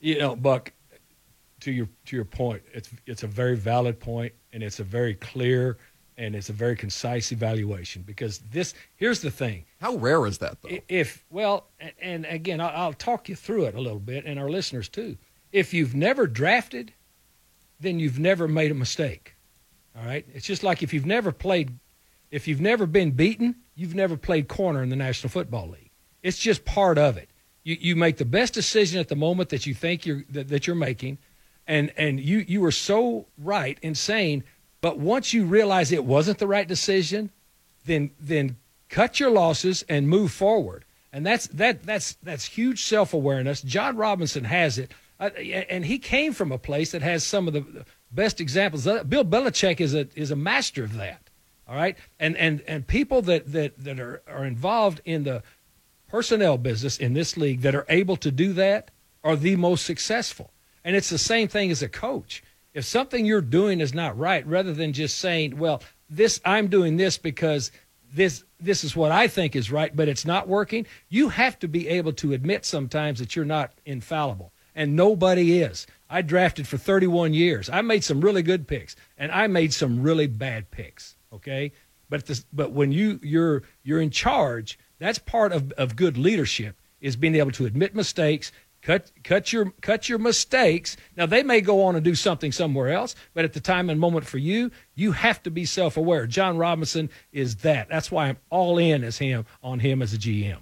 You 0.01 0.19
know, 0.19 0.35
Buck, 0.35 0.73
to 1.61 1.71
your 1.71 1.89
to 2.07 2.17
your 2.17 2.25
point, 2.25 2.63
it's 2.73 2.91
it's 3.07 3.23
a 3.23 3.29
very 3.29 3.57
valid 3.57 4.01
point, 4.01 4.33
and 4.53 4.63
it's 4.63 4.81
a 4.81 4.85
very 4.85 5.15
clear 5.15 5.79
and 6.17 6.35
it's 6.35 6.49
a 6.49 6.53
very 6.53 6.77
concise 6.77 7.33
evaluation 7.33 8.03
because 8.03 8.39
this 8.51 8.75
here's 8.97 9.21
the 9.21 9.31
thing. 9.31 9.65
How 9.81 9.97
rare 9.97 10.27
is 10.27 10.39
that, 10.39 10.61
though? 10.63 10.79
If 10.89 11.25
well 11.31 11.67
and, 12.01 12.27
again 12.27 12.61
I'll, 12.61 12.73
I'll 12.75 12.93
talk 12.93 13.29
you 13.29 13.37
through 13.37 13.65
it 13.65 13.75
a 13.75 13.81
little 13.81 14.01
bit 14.01 14.25
and 14.25 14.39
our 14.39 14.49
listeners 14.49 14.89
too. 14.89 15.17
If 15.53 15.75
you've 15.75 15.95
never 15.95 16.27
drafted 16.27 16.93
then 17.81 17.99
you've 17.99 18.19
never 18.19 18.47
made 18.47 18.71
a 18.71 18.75
mistake 18.75 19.37
all 19.99 20.07
right? 20.07 20.27
It's 20.33 20.47
just 20.47 20.63
like 20.63 20.83
if 20.83 20.95
you've 20.95 21.07
never 21.07 21.33
played 21.33 21.79
if 22.31 22.49
you've 22.49 22.61
never 22.61 22.87
been 22.87 23.13
beaten 23.13 23.57
you've 23.75 23.95
never 23.95 24.17
played 24.17 24.49
corner 24.49 24.83
in 24.83 24.89
the 24.89 24.97
national 24.97 25.31
football 25.31 25.69
league. 25.69 25.91
It's 26.23 26.39
just 26.39 26.65
part 26.65 26.99
of 26.99 27.17
it. 27.17 27.31
You, 27.65 27.77
you 27.81 27.97
make 27.97 28.17
the 28.17 28.25
best 28.25 28.55
decision 28.55 29.01
at 29.01 29.09
the 29.09 29.17
moment 29.17 29.49
that 29.49 29.67
you 29.67 29.75
think 29.75 30.05
you're 30.05 30.25
that, 30.31 30.49
that 30.49 30.67
you're 30.67 30.77
making 30.77 31.19
and 31.67 31.93
and 31.97 32.21
you 32.21 32.39
you 32.39 32.61
were 32.61 32.73
so 32.73 33.27
right 33.39 33.79
in 33.83 33.95
saying 33.95 34.45
but 34.83 34.99
once 34.99 35.33
you 35.33 35.47
realize 35.47 35.91
it 35.91 36.05
wasn't 36.05 36.39
the 36.39 36.47
right 36.47 36.69
decision 36.69 37.31
then 37.87 38.11
then 38.21 38.57
cut 38.89 39.19
your 39.19 39.31
losses 39.31 39.85
and 39.89 40.09
move 40.09 40.31
forward. 40.31 40.85
And 41.13 41.27
that's 41.27 41.47
that 41.49 41.83
that's 41.83 42.15
that's 42.23 42.45
huge 42.45 42.83
self 42.85 43.13
awareness. 43.13 43.61
Jon 43.63 43.97
Robinson 43.97 44.45
has 44.45 44.79
it, 44.79 44.93
uh, 45.21 45.31
and 45.35 45.85
he 45.85 45.99
came 45.99 46.33
from 46.33 46.53
a 46.53 46.59
place 46.59 46.93
that 46.93 47.03
has 47.03 47.25
some 47.25 47.49
of 47.49 47.55
the 47.55 47.85
best 48.11 48.41
examples. 48.41 48.87
Uh, 48.87 49.05
Bill 49.05 49.25
Belichick 49.25 49.81
is 49.81 49.95
a 49.95 50.09
is 50.15 50.31
a 50.31 50.37
master 50.37 50.85
of 50.85 50.95
that. 50.97 51.29
All 51.69 51.75
right, 51.77 51.97
and 52.19 52.37
and 52.37 52.63
and 52.67 52.87
people 52.87 53.21
that 53.23 53.53
that 53.53 53.83
that 53.85 54.01
are 54.01 54.23
are 54.27 54.47
involved 54.47 55.03
in 55.05 55.25
the 55.25 55.43
personnel 56.09 56.57
business 56.57 56.99
in 56.99 57.13
this 57.15 57.37
league 57.37 57.61
that 57.63 57.75
are 57.75 57.87
able 57.89 58.17
to 58.17 58.31
do 58.31 58.53
that 58.55 58.91
are 59.23 59.37
the 59.37 59.57
most 59.57 59.85
successful. 59.85 60.51
And 60.85 60.97
it's 60.97 61.11
the 61.11 61.19
same 61.19 61.49
thing 61.49 61.71
as 61.71 61.83
a 61.83 61.89
coach. 61.89 62.43
If 62.75 62.85
something 62.85 63.27
you're 63.27 63.41
doing 63.41 63.81
is 63.81 63.93
not 63.93 64.19
right, 64.19 64.47
rather 64.47 64.73
than 64.73 64.93
just 64.93 65.19
saying, 65.19 65.59
"Well, 65.59 65.83
this 66.09 66.41
I'm 66.45 66.69
doing 66.69 66.97
this 66.97 67.19
because 67.19 67.71
this 68.15 68.45
this 68.59 68.85
is 68.85 68.97
what 68.97 69.13
I 69.13 69.29
think 69.29 69.55
is 69.55 69.71
right, 69.71 69.95
but 69.95 70.09
it's 70.09 70.25
not 70.25 70.49
working," 70.49 70.87
you 71.09 71.29
have 71.31 71.59
to 71.61 71.69
be 71.69 71.89
able 71.89 72.13
to 72.15 72.33
admit 72.33 72.65
sometimes 72.65 73.19
that 73.19 73.37
you're 73.37 73.45
not 73.45 73.73
infallible, 73.85 74.53
and 74.75 74.97
nobody 74.97 75.61
is. 75.61 75.87
I 76.09 76.23
drafted 76.23 76.67
for 76.67 76.79
31 76.79 77.35
years. 77.35 77.69
I 77.71 77.83
made 77.83 78.05
some 78.05 78.21
really 78.21 78.43
good 78.43 78.67
picks, 78.67 78.97
and 79.19 79.33
I 79.33 79.47
made 79.47 79.73
some 79.73 80.03
really 80.03 80.27
bad 80.27 80.71
picks. 80.71 81.17
Okay, 81.33 81.73
but 82.09 82.27
this, 82.27 82.45
but 82.53 82.73
when 82.73 82.93
you 82.93 83.21
you're 83.23 83.63
you're 83.83 84.01
in 84.01 84.11
charge, 84.11 84.79
that's 84.99 85.19
part 85.19 85.53
of, 85.53 85.73
of 85.73 85.97
good 85.97 86.17
leadership 86.17 86.77
is 87.01 87.17
being 87.17 87.35
able 87.35 87.51
to 87.51 87.67
admit 87.67 87.95
mistakes, 87.95 88.53
cut 88.83 89.11
cut 89.25 89.53
your 89.53 89.73
cut 89.81 90.09
your 90.09 90.19
mistakes. 90.19 90.97
Now 91.17 91.27
they 91.27 91.43
may 91.43 91.61
go 91.61 91.85
on 91.85 91.97
and 91.97 92.05
do 92.05 92.15
something 92.15 92.53
somewhere 92.53 92.91
else, 92.91 93.15
but 93.33 93.45
at 93.45 93.53
the 93.53 93.61
time 93.61 93.89
and 93.89 93.99
moment 93.99 94.27
for 94.27 94.39
you, 94.39 94.71
you 94.95 95.13
have 95.13 95.43
to 95.45 95.51
be 95.51 95.65
self 95.65 95.97
aware. 95.97 96.27
Jon 96.27 96.59
Robinson 96.59 97.09
is 97.33 97.57
that. 97.57 97.89
That's 97.89 98.11
why 98.11 98.29
I'm 98.29 98.39
all 98.51 98.79
in 98.79 99.05
as 99.05 99.19
him 99.19 99.47
on 99.63 99.79
him 99.79 100.03
as 100.03 100.13
a 100.13 100.19
GM. 100.19 100.59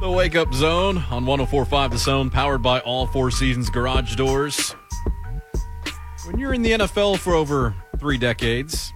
The 0.00 0.10
Wake 0.10 0.36
Up 0.36 0.54
Zone 0.54 0.98
on 1.10 1.26
1045 1.26 1.90
The 1.90 1.98
Zone, 1.98 2.30
powered 2.30 2.62
by 2.62 2.78
all 2.80 3.08
four 3.08 3.32
seasons 3.32 3.68
garage 3.68 4.14
doors. 4.14 4.76
When 6.24 6.38
you're 6.38 6.54
in 6.54 6.62
the 6.62 6.72
NFL 6.72 7.18
for 7.18 7.34
over 7.34 7.74
three 7.98 8.16
decades, 8.16 8.92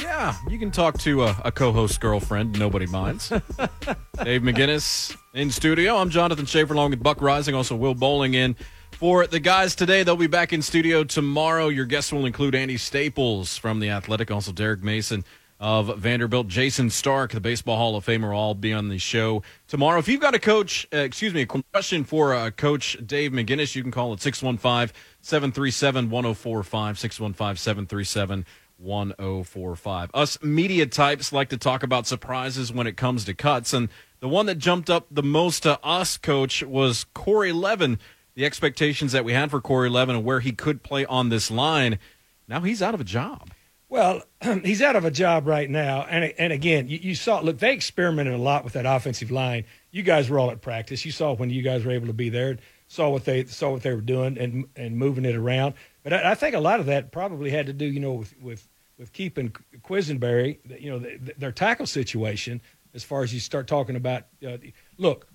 yeah, 0.00 0.34
you 0.48 0.58
can 0.58 0.70
talk 0.70 0.98
to 0.98 1.24
a, 1.24 1.36
a 1.44 1.52
co 1.52 1.72
host 1.72 2.00
girlfriend. 2.00 2.58
Nobody 2.58 2.86
minds. 2.86 3.28
Dave 3.28 4.42
McGinnis 4.42 5.16
in 5.34 5.50
studio. 5.50 5.96
I'm 5.96 6.10
Jonathan 6.10 6.46
Schaefer 6.46 6.74
along 6.74 6.90
with 6.90 7.02
Buck 7.02 7.18
Reising, 7.18 7.54
also 7.54 7.76
Will 7.76 7.94
Bowling 7.94 8.34
in. 8.34 8.56
For 8.92 9.26
the 9.26 9.38
guys 9.38 9.74
today, 9.74 10.02
they'll 10.02 10.16
be 10.16 10.26
back 10.26 10.52
in 10.52 10.62
studio 10.62 11.04
tomorrow. 11.04 11.68
Your 11.68 11.84
guests 11.86 12.12
will 12.12 12.26
include 12.26 12.54
Andy 12.54 12.76
Staples 12.76 13.56
from 13.56 13.80
The 13.80 13.90
Athletic, 13.90 14.30
also 14.30 14.50
Derek 14.50 14.82
Mason 14.82 15.24
of 15.60 15.98
Vanderbilt, 15.98 16.46
Jayson 16.46 16.90
Stark, 16.90 17.32
the 17.32 17.40
Baseball 17.40 17.76
Hall 17.76 17.96
of 17.96 18.06
Famer, 18.06 18.30
will 18.30 18.36
all 18.36 18.54
be 18.54 18.72
on 18.72 18.88
the 18.88 18.98
show 18.98 19.42
tomorrow. 19.66 19.98
If 19.98 20.08
you've 20.08 20.20
got 20.20 20.34
a 20.34 20.38
coach, 20.38 20.86
uh, 20.92 20.98
excuse 20.98 21.34
me, 21.34 21.42
a 21.42 21.46
question 21.46 22.04
for 22.04 22.34
uh, 22.34 22.50
Coach 22.50 22.96
Dave 23.04 23.32
McGinnis, 23.32 23.74
you 23.74 23.82
can 23.82 23.90
call 23.90 24.12
it 24.12 24.20
615 24.20 24.94
737 25.20 26.10
1045, 26.10 26.98
615 26.98 27.56
737 27.56 28.46
1045. 28.78 30.10
Us 30.14 30.42
media 30.42 30.86
types 30.86 31.32
like 31.32 31.48
to 31.50 31.56
talk 31.56 31.82
about 31.82 32.06
surprises 32.06 32.72
when 32.72 32.86
it 32.86 32.96
comes 32.96 33.24
to 33.24 33.34
cuts. 33.34 33.72
And 33.72 33.88
the 34.20 34.28
one 34.28 34.46
that 34.46 34.58
jumped 34.58 34.88
up 34.88 35.06
the 35.10 35.22
most 35.22 35.64
to 35.64 35.78
us, 35.84 36.16
coach, 36.16 36.62
was 36.62 37.04
Corey 37.14 37.52
Levin. 37.52 37.98
The 38.34 38.44
expectations 38.44 39.12
that 39.12 39.24
we 39.24 39.32
had 39.32 39.50
for 39.50 39.60
Corey 39.60 39.90
Levin 39.90 40.16
and 40.16 40.24
where 40.24 40.40
he 40.40 40.52
could 40.52 40.82
play 40.82 41.04
on 41.06 41.28
this 41.28 41.50
line. 41.50 41.98
Now 42.46 42.60
he's 42.60 42.80
out 42.80 42.94
of 42.94 43.00
a 43.00 43.04
job. 43.04 43.50
Well, 43.88 44.22
he's 44.64 44.82
out 44.82 44.96
of 44.96 45.04
a 45.04 45.10
job 45.10 45.46
right 45.46 45.68
now, 45.68 46.02
and 46.08 46.34
and 46.38 46.52
again, 46.52 46.88
you, 46.88 46.98
you, 46.98 47.14
saw. 47.14 47.40
Look, 47.40 47.58
they 47.58 47.72
experimented 47.72 48.34
a 48.34 48.38
lot 48.38 48.64
with 48.64 48.74
that 48.74 48.86
offensive 48.86 49.30
line. 49.30 49.64
You 49.90 50.02
guys 50.02 50.28
were 50.28 50.38
all 50.38 50.50
at 50.50 50.60
practice. 50.60 51.04
You 51.04 51.12
saw 51.12 51.34
when 51.34 51.50
you 51.50 51.62
guys 51.62 51.84
were 51.84 51.92
able 51.92 52.06
to 52.08 52.12
be 52.12 52.28
there, 52.28 52.58
saw 52.86 53.08
what 53.08 53.24
they 53.24 53.44
saw 53.44 53.70
what 53.70 53.82
they 53.82 53.94
were 53.94 54.00
doing 54.00 54.36
and 54.38 54.68
and 54.76 54.96
moving 54.96 55.24
it 55.24 55.34
around. 55.34 55.74
But 56.08 56.24
I, 56.24 56.30
I 56.30 56.34
think 56.34 56.54
a 56.54 56.60
lot 56.60 56.80
of 56.80 56.86
that 56.86 57.12
probably 57.12 57.50
had 57.50 57.66
to 57.66 57.74
do, 57.74 57.84
you 57.84 58.00
know, 58.00 58.14
with 58.14 58.34
with 58.40 58.66
with 58.96 59.12
keeping 59.12 59.50
Quessenberry, 59.82 60.58
you 60.80 60.90
know, 60.90 61.00
the, 61.00 61.34
their 61.36 61.52
tackle 61.52 61.86
situation. 61.86 62.62
As 62.94 63.04
far 63.04 63.22
as 63.22 63.34
you 63.34 63.40
start 63.40 63.66
talking 63.66 63.94
about, 63.94 64.24
uh, 64.46 64.56
look, 64.96 65.28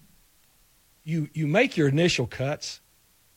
you 1.03 1.29
you 1.35 1.45
make 1.45 1.77
your 1.77 1.89
initial 1.89 2.25
cuts, 2.25 2.81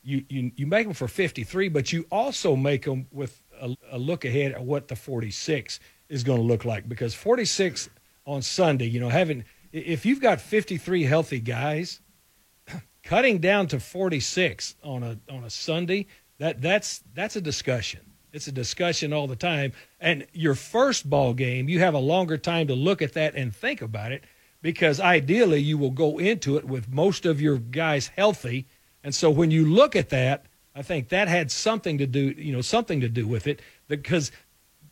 you 0.02 0.25
you 0.31 0.50
you 0.57 0.66
make 0.66 0.87
them 0.87 0.95
for 0.95 1.09
53, 1.09 1.69
but 1.69 1.93
you 1.93 2.07
also 2.11 2.57
make 2.57 2.87
them 2.87 3.07
with 3.12 3.43
a, 3.61 3.76
a 3.90 3.99
look 3.99 4.25
ahead 4.25 4.52
at 4.52 4.64
what 4.64 4.88
the 4.88 4.97
46 4.97 5.78
is 6.09 6.25
going 6.25 6.38
to 6.38 6.45
look 6.45 6.64
like 6.64 6.88
because 6.88 7.12
46 7.12 7.90
on 8.25 8.40
Sunday, 8.40 8.87
you 8.87 8.99
know, 8.99 9.11
having 9.11 9.45
if 9.73 10.07
you've 10.07 10.23
got 10.23 10.40
53 10.40 11.02
healthy 11.02 11.40
guys, 11.40 12.00
cutting 13.02 13.40
down 13.40 13.66
to 13.66 13.78
46 13.78 14.76
on 14.83 15.02
a 15.02 15.19
on 15.31 15.45
a 15.45 15.50
Sunday, 15.50 16.07
that 16.38 16.61
that's 16.61 17.02
that's 17.14 17.37
a 17.37 17.40
discussion. 17.40 18.00
It's 18.33 18.47
a 18.47 18.52
discussion 18.52 19.12
all 19.12 19.26
the 19.26 19.37
time. 19.37 19.73
And 19.99 20.26
your 20.33 20.55
first 20.55 21.09
ball 21.09 21.33
game, 21.33 21.69
you 21.69 21.81
have 21.81 21.95
a 21.95 21.99
longer 21.99 22.37
time 22.37 22.66
to 22.66 22.75
look 22.75 23.00
at 23.00 23.14
that 23.14 23.35
and 23.35 23.55
think 23.55 23.81
about 23.81 24.12
it 24.12 24.25
because 24.61 25.00
ideally 25.00 25.61
you 25.61 25.78
will 25.78 25.90
go 25.90 26.19
into 26.19 26.57
it 26.57 26.64
with 26.64 26.88
most 26.88 27.25
of 27.25 27.40
your 27.40 27.57
guys 27.57 28.09
healthy. 28.09 28.66
And 29.02 29.14
so 29.14 29.31
when 29.31 29.50
you 29.50 29.64
look 29.64 29.97
at 29.97 30.11
that, 30.11 30.47
I 30.75 30.83
think 30.83 31.09
that 31.09 31.28
had 31.28 31.50
something 31.50 31.97
to 31.99 32.07
do, 32.07 32.35
you 32.37 32.52
know, 32.52 32.61
something 32.61 33.00
to 33.00 33.09
do 33.09 33.26
with 33.26 33.47
it 33.47 33.62
because 33.88 34.31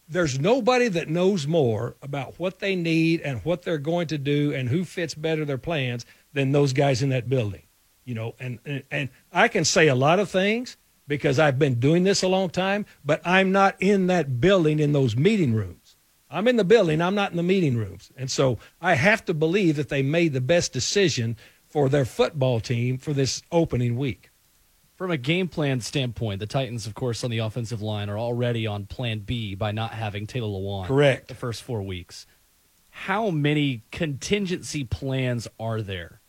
there's 0.09 0.39
nobody 0.39 0.89
that 0.89 1.09
knows 1.09 1.47
more 1.47 1.97
about 2.01 2.39
what 2.39 2.61
they 2.61 2.77
need 2.77 3.21
and 3.21 3.45
what 3.45 3.63
they're 3.63 3.79
going 3.79 4.07
to 4.07 4.19
do 4.19 4.55
and 4.55 4.69
who 4.69 4.85
fits 4.85 5.15
better 5.15 5.45
their 5.45 5.59
plans 5.59 6.07
than 6.33 6.53
those 6.53 6.73
guys 6.73 7.03
in 7.03 7.11
that 7.11 7.29
building. 7.29 7.63
You 8.05 8.15
know, 8.15 8.35
and 8.39 8.59
and, 8.65 8.83
and 8.91 9.09
I 9.33 9.49
can 9.49 9.65
say 9.65 9.89
a 9.89 9.95
lot 9.95 10.19
of 10.19 10.31
things 10.31 10.77
because 11.07 11.39
I've 11.39 11.59
been 11.59 11.79
doing 11.81 12.05
this 12.05 12.23
a 12.23 12.29
long 12.29 12.51
time, 12.51 12.87
but 13.05 13.21
I'm 13.25 13.53
not 13.53 13.77
in 13.81 14.07
that 14.09 14.41
building 14.41 14.79
in 14.79 14.93
those 14.93 15.17
meeting 15.17 15.55
rooms. 15.55 15.97
I'm 16.31 16.49
in 16.49 16.57
the 16.57 16.65
building, 16.65 17.01
I'm 17.01 17.15
not 17.15 17.31
in 17.31 17.37
the 17.37 17.43
meeting 17.43 17.77
rooms. 17.77 18.11
And 18.17 18.31
so 18.31 18.59
I 18.81 18.95
have 18.95 19.25
to 19.27 19.35
believe 19.35 19.77
that 19.77 19.89
they 19.89 20.03
made 20.03 20.33
the 20.33 20.41
best 20.41 20.73
decision 20.73 21.37
for 21.69 21.89
their 21.89 22.05
football 22.05 22.61
team 22.61 22.99
for 22.99 23.13
this 23.13 23.43
opening 23.53 23.97
week. 23.97 24.31
From 24.97 25.11
a 25.11 25.17
game 25.17 25.49
plan 25.49 25.81
standpoint, 25.81 26.39
the 26.39 26.47
Titans, 26.47 26.87
of 26.87 26.95
course, 26.95 27.25
on 27.25 27.31
the 27.31 27.39
offensive 27.39 27.83
line 27.83 28.09
are 28.09 28.19
already 28.19 28.67
on 28.67 28.87
plan 28.87 29.21
B 29.21 29.55
by 29.55 29.73
not 29.73 29.91
having 29.91 30.27
Taylor 30.27 30.47
Lewan. 30.47 30.87
Correct. 30.87 31.29
The 31.29 31.35
first 31.35 31.63
four 31.63 31.83
weeks. 31.83 32.27
How 32.91 33.31
many 33.31 33.83
contingency 33.91 34.85
plans 34.85 35.49
are 35.59 35.83
there 35.83 36.21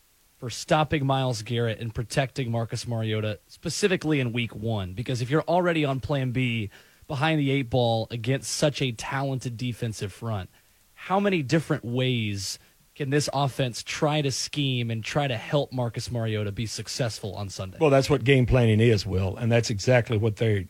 for 0.46 0.52
stopping 0.52 1.04
Myles 1.08 1.42
Garrett 1.42 1.80
and 1.80 1.92
protecting 1.92 2.52
Marcus 2.52 2.88
Mariota, 2.88 3.40
specifically 3.48 4.20
in 4.20 4.32
week 4.32 4.56
one? 4.56 4.94
Because 4.94 5.20
if 5.20 5.32
you're 5.32 5.42
already 5.42 5.84
on 5.84 6.00
plan 6.00 6.34
B 6.34 6.70
behind 7.08 7.40
the 7.40 7.50
eight 7.50 7.72
ball 7.72 8.08
against 8.12 8.52
such 8.52 8.80
a 8.80 8.92
talented 8.92 9.58
defensive 9.58 10.14
front, 10.14 10.52
how 10.94 11.20
many 11.20 11.42
different 11.42 11.84
ways 11.84 12.60
can 12.94 13.10
this 13.10 13.28
offense 13.34 13.82
try 13.82 14.22
to 14.22 14.30
scheme 14.32 14.92
and 14.92 15.04
try 15.04 15.28
to 15.28 15.36
help 15.36 15.74
Marcus 15.74 16.12
Mariota 16.12 16.52
be 16.52 16.68
successful 16.68 17.34
on 17.34 17.50
Sunday? 17.50 17.80
Well, 17.82 17.90
that's 17.90 18.12
what 18.12 18.24
game 18.24 18.46
planning 18.46 18.80
is, 18.80 19.04
Will, 19.04 19.36
and 19.38 19.52
that's 19.52 19.72
exactly 19.72 20.16
what 20.16 20.36
they 20.36 20.68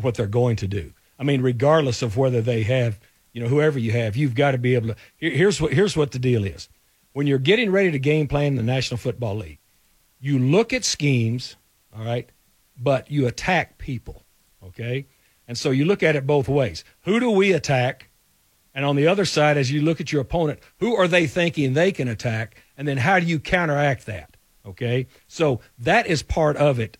what 0.00 0.16
they're 0.16 0.26
going 0.26 0.56
to 0.56 0.66
do. 0.66 0.92
I 1.20 1.22
mean, 1.22 1.40
regardless 1.40 2.02
of 2.02 2.16
whether 2.16 2.42
they 2.42 2.64
have, 2.64 2.98
you 3.32 3.40
know, 3.40 3.48
whoever 3.48 3.78
you 3.78 3.92
have, 3.92 4.16
you've 4.16 4.34
got 4.34 4.50
to 4.50 4.58
be 4.58 4.74
able 4.74 4.88
to. 4.88 4.96
Here, 5.18 5.30
here's 5.30 5.60
what 5.60 5.72
here's 5.72 5.96
what 5.96 6.10
the 6.10 6.18
deal 6.18 6.44
is. 6.44 6.68
When 7.14 7.26
you're 7.26 7.38
getting 7.38 7.70
ready 7.70 7.90
to 7.92 7.98
game 7.98 8.26
plan 8.26 8.48
in 8.48 8.56
the 8.56 8.62
National 8.62 8.98
Football 8.98 9.36
League, 9.36 9.60
you 10.20 10.38
look 10.38 10.72
at 10.72 10.84
schemes, 10.84 11.56
all 11.96 12.04
right, 12.04 12.28
but 12.76 13.08
you 13.10 13.26
attack 13.26 13.78
people, 13.78 14.24
okay? 14.62 15.06
And 15.46 15.56
so 15.56 15.70
you 15.70 15.84
look 15.84 16.02
at 16.02 16.16
it 16.16 16.26
both 16.26 16.48
ways. 16.48 16.82
Who 17.02 17.20
do 17.20 17.30
we 17.30 17.52
attack? 17.52 18.10
And 18.74 18.84
on 18.84 18.96
the 18.96 19.06
other 19.06 19.24
side, 19.24 19.56
as 19.56 19.70
you 19.70 19.80
look 19.80 20.00
at 20.00 20.10
your 20.10 20.22
opponent, 20.22 20.58
who 20.80 20.96
are 20.96 21.06
they 21.06 21.28
thinking 21.28 21.72
they 21.72 21.92
can 21.92 22.08
attack? 22.08 22.56
And 22.76 22.88
then 22.88 22.96
how 22.96 23.20
do 23.20 23.26
you 23.26 23.38
counteract 23.38 24.06
that? 24.06 24.36
Okay. 24.66 25.06
So 25.28 25.60
that 25.78 26.08
is 26.08 26.22
part 26.22 26.56
of 26.56 26.80
it. 26.80 26.98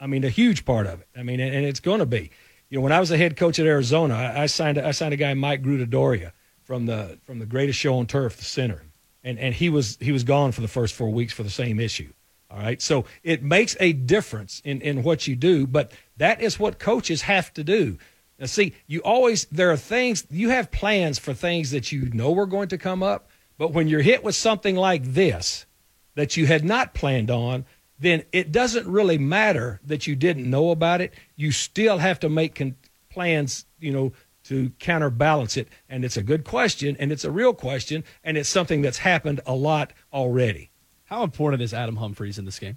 I 0.00 0.06
mean, 0.06 0.24
a 0.24 0.30
huge 0.30 0.64
part 0.64 0.86
of 0.86 1.02
it. 1.02 1.08
I 1.14 1.22
mean, 1.22 1.38
and 1.38 1.66
it's 1.66 1.80
going 1.80 1.98
to 1.98 2.06
be. 2.06 2.30
You 2.70 2.78
know, 2.78 2.82
when 2.82 2.92
I 2.92 3.00
was 3.00 3.10
a 3.10 3.18
head 3.18 3.36
coach 3.36 3.58
at 3.58 3.66
Arizona, 3.66 4.32
I, 4.34 4.46
signed 4.46 4.78
I 4.78 4.92
signed 4.92 5.12
a 5.12 5.18
guy 5.18 5.34
Mike 5.34 5.62
Gruttadauria 5.62 6.32
from 6.62 6.86
the 6.86 7.18
from 7.24 7.40
the 7.40 7.46
greatest 7.46 7.78
show 7.78 7.98
on 7.98 8.06
turf, 8.06 8.36
the 8.38 8.44
center, 8.44 8.84
and 9.22 9.38
and 9.38 9.54
he 9.54 9.68
was 9.68 9.98
he 10.00 10.12
was 10.12 10.24
gone 10.24 10.52
for 10.52 10.60
the 10.60 10.68
first 10.68 10.94
four 10.94 11.10
weeks 11.10 11.32
for 11.32 11.42
the 11.42 11.50
same 11.50 11.80
issue. 11.80 12.12
All 12.50 12.58
right, 12.58 12.82
so 12.82 13.04
it 13.22 13.42
makes 13.42 13.76
a 13.78 13.92
difference 13.92 14.60
in 14.64 14.80
in 14.80 15.02
what 15.02 15.26
you 15.26 15.36
do, 15.36 15.66
but 15.66 15.92
that 16.16 16.40
is 16.40 16.58
what 16.58 16.78
coaches 16.78 17.22
have 17.22 17.52
to 17.54 17.64
do. 17.64 17.98
Now, 18.38 18.46
see, 18.46 18.74
you 18.86 19.00
always 19.00 19.44
there 19.46 19.70
are 19.70 19.76
things 19.76 20.26
you 20.30 20.48
have 20.48 20.70
plans 20.70 21.18
for 21.18 21.34
things 21.34 21.70
that 21.70 21.92
you 21.92 22.10
know 22.10 22.36
are 22.38 22.46
going 22.46 22.68
to 22.68 22.78
come 22.78 23.02
up, 23.02 23.28
but 23.58 23.72
when 23.72 23.86
you're 23.86 24.02
hit 24.02 24.24
with 24.24 24.34
something 24.34 24.74
like 24.74 25.04
this 25.04 25.66
that 26.14 26.36
you 26.36 26.46
had 26.46 26.64
not 26.64 26.94
planned 26.94 27.30
on, 27.30 27.64
then 27.98 28.24
it 28.32 28.50
doesn't 28.50 28.86
really 28.86 29.18
matter 29.18 29.78
that 29.84 30.06
you 30.06 30.16
didn't 30.16 30.48
know 30.48 30.70
about 30.70 31.00
it. 31.00 31.12
You 31.36 31.52
still 31.52 31.98
have 31.98 32.18
to 32.20 32.28
make 32.28 32.54
con- 32.56 32.76
plans, 33.10 33.66
you 33.78 33.92
know, 33.92 34.12
to 34.50 34.70
counterbalance 34.80 35.56
it. 35.56 35.68
And 35.88 36.04
it's 36.04 36.16
a 36.16 36.22
good 36.24 36.42
question, 36.44 36.96
and 36.98 37.12
it's 37.12 37.24
a 37.24 37.30
real 37.30 37.54
question, 37.54 38.02
and 38.24 38.36
it's 38.36 38.48
something 38.48 38.82
that's 38.82 38.98
happened 38.98 39.40
a 39.46 39.54
lot 39.54 39.92
already. 40.12 40.70
How 41.04 41.22
important 41.22 41.62
is 41.62 41.72
Adam 41.72 41.96
Humphries 41.96 42.36
in 42.36 42.44
this 42.46 42.58
game? 42.58 42.76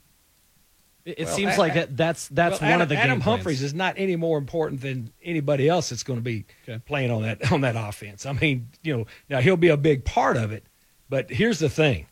It, 1.04 1.20
it 1.20 1.26
Well, 1.26 1.36
seems 1.36 1.56
A- 1.56 1.60
like 1.60 1.74
that, 1.74 1.98
that's 1.98 2.28
that's 2.28 2.62
Well, 2.62 2.70
one 2.70 2.74
Adam, 2.76 2.82
of 2.84 2.90
the 2.90 2.96
Adam 2.98 3.20
game 3.20 3.40
plans. 3.44 3.62
Is 3.64 3.74
not 3.74 3.96
any 3.98 4.16
more 4.16 4.38
important 4.38 4.82
than 4.82 5.12
anybody 5.24 5.68
else 5.68 5.90
that's 5.90 6.04
going 6.04 6.20
to 6.20 6.24
be 6.24 6.46
Okay. 6.70 6.80
playing 6.86 7.10
on 7.10 7.24
that 7.24 7.52
on 7.52 7.62
that 7.62 7.76
offense. 7.76 8.26
I 8.28 8.34
mean, 8.34 8.70
you 8.84 8.96
know, 8.98 9.06
now 9.30 9.42
he'll 9.42 9.58
be 9.58 9.70
a 9.70 9.76
big 9.78 10.06
part 10.06 10.38
of 10.38 10.52
it, 10.52 10.64
but 11.10 11.30
here's 11.32 11.58
the 11.58 11.70
thing. 11.70 12.06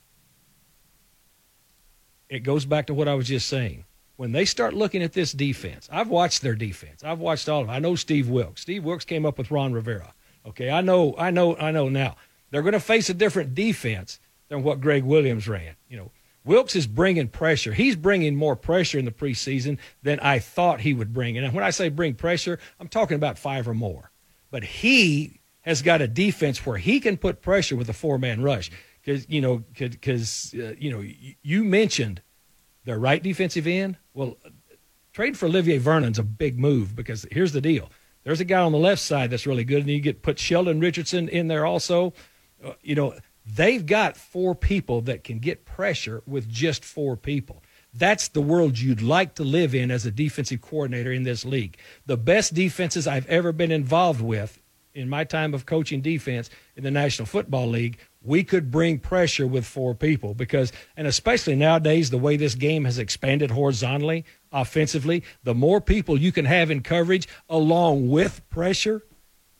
It 2.29 2.39
goes 2.39 2.65
back 2.65 2.87
to 2.87 2.93
what 2.95 3.07
I 3.07 3.13
was 3.13 3.27
just 3.27 3.47
saying. 3.47 3.85
When 4.21 4.33
they 4.33 4.45
start 4.45 4.75
looking 4.75 5.01
at 5.01 5.13
this 5.13 5.31
defense, 5.31 5.89
I've 5.91 6.09
watched 6.09 6.43
their 6.43 6.53
defense. 6.53 7.03
I've 7.03 7.17
watched 7.17 7.49
all 7.49 7.61
of 7.61 7.65
them. 7.65 7.75
I 7.75 7.79
know 7.79 7.95
Steve 7.95 8.29
Wilks. 8.29 8.61
Steve 8.61 8.83
Wilks 8.83 9.03
came 9.03 9.25
up 9.25 9.39
with 9.39 9.49
Ron 9.49 9.73
Rivera. 9.73 10.13
Okay, 10.45 10.69
I 10.69 10.81
know, 10.81 11.15
I 11.17 11.31
know, 11.31 11.57
I 11.57 11.71
know 11.71 11.89
now. 11.89 12.17
They're 12.51 12.61
going 12.61 12.73
to 12.73 12.79
face 12.79 13.09
a 13.09 13.15
different 13.15 13.55
defense 13.55 14.19
than 14.47 14.61
what 14.61 14.79
Gregg 14.79 15.05
Williams 15.05 15.47
ran. 15.47 15.73
You 15.89 15.97
know, 15.97 16.11
Wilks 16.45 16.75
is 16.75 16.85
bringing 16.85 17.29
pressure. 17.29 17.73
He's 17.73 17.95
bringing 17.95 18.35
more 18.35 18.55
pressure 18.55 18.99
in 18.99 19.05
the 19.05 19.11
preseason 19.11 19.79
than 20.03 20.19
I 20.19 20.37
thought 20.37 20.81
he 20.81 20.93
would 20.93 21.13
bring. 21.13 21.35
And 21.35 21.51
when 21.51 21.63
I 21.63 21.71
say 21.71 21.89
bring 21.89 22.13
pressure, 22.13 22.59
I'm 22.79 22.89
talking 22.89 23.15
about 23.15 23.39
five 23.39 23.67
or 23.67 23.73
more. 23.73 24.11
But 24.51 24.63
he 24.63 25.39
has 25.61 25.81
got 25.81 25.99
a 25.99 26.07
defense 26.07 26.63
where 26.63 26.77
he 26.77 26.99
can 26.99 27.17
put 27.17 27.41
pressure 27.41 27.75
with 27.75 27.89
a 27.89 27.93
four 27.93 28.19
man 28.19 28.43
rush. 28.43 28.69
Because 29.03 29.27
you 29.27 29.41
know, 29.41 29.63
because 29.73 30.53
uh, 30.53 30.73
you 30.77 30.91
know, 30.91 30.99
you, 30.99 31.33
you 31.41 31.63
mentioned 31.63 32.21
their 32.85 32.99
right 32.99 33.21
defensive 33.21 33.67
end. 33.67 33.97
Well, 34.13 34.37
trade 35.13 35.37
for 35.37 35.45
Olivier 35.47 35.77
Vernon's 35.77 36.19
a 36.19 36.23
big 36.23 36.59
move 36.59 36.95
because 36.95 37.25
here's 37.31 37.53
the 37.53 37.61
deal. 37.61 37.89
There's 38.23 38.39
a 38.39 38.45
guy 38.45 38.61
on 38.61 38.71
the 38.71 38.77
left 38.77 39.01
side 39.01 39.31
that's 39.31 39.47
really 39.47 39.63
good, 39.63 39.79
and 39.79 39.89
you 39.89 39.99
get 39.99 40.21
put 40.21 40.37
Sheldon 40.37 40.79
Richardson 40.79 41.27
in 41.29 41.47
there 41.47 41.65
also. 41.65 42.13
Uh, 42.63 42.73
you 42.81 42.93
know, 42.93 43.15
they've 43.45 43.85
got 43.85 44.15
four 44.15 44.53
people 44.53 45.01
that 45.01 45.23
can 45.23 45.39
get 45.39 45.65
pressure 45.65 46.21
with 46.27 46.47
just 46.47 46.85
four 46.85 47.17
people. 47.17 47.63
That's 47.93 48.29
the 48.29 48.41
world 48.41 48.79
you'd 48.79 49.01
like 49.01 49.35
to 49.35 49.43
live 49.43 49.75
in 49.75 49.91
as 49.91 50.05
a 50.05 50.11
defensive 50.11 50.61
coordinator 50.61 51.11
in 51.11 51.23
this 51.23 51.43
league. 51.43 51.77
The 52.05 52.15
best 52.15 52.53
defenses 52.53 53.07
I've 53.07 53.27
ever 53.27 53.51
been 53.51 53.71
involved 53.71 54.21
with 54.21 54.59
in 54.93 55.09
my 55.09 55.23
time 55.23 55.53
of 55.53 55.65
coaching 55.65 56.01
defense 56.01 56.49
in 56.75 56.83
the 56.83 56.91
National 56.91 57.25
Football 57.25 57.67
League, 57.67 57.97
we 58.23 58.43
could 58.43 58.69
bring 58.69 58.99
pressure 58.99 59.47
with 59.47 59.65
four 59.65 59.95
people 59.95 60.33
because, 60.33 60.71
and 60.95 61.07
especially 61.07 61.55
nowadays, 61.55 62.09
the 62.09 62.17
way 62.17 62.37
this 62.37 62.55
game 62.55 62.85
has 62.85 62.99
expanded 62.99 63.51
horizontally, 63.51 64.25
offensively, 64.51 65.23
the 65.43 65.55
more 65.55 65.81
people 65.81 66.17
you 66.17 66.31
can 66.31 66.45
have 66.45 66.69
in 66.69 66.81
coverage 66.81 67.27
along 67.49 68.09
with 68.09 68.47
pressure. 68.49 69.03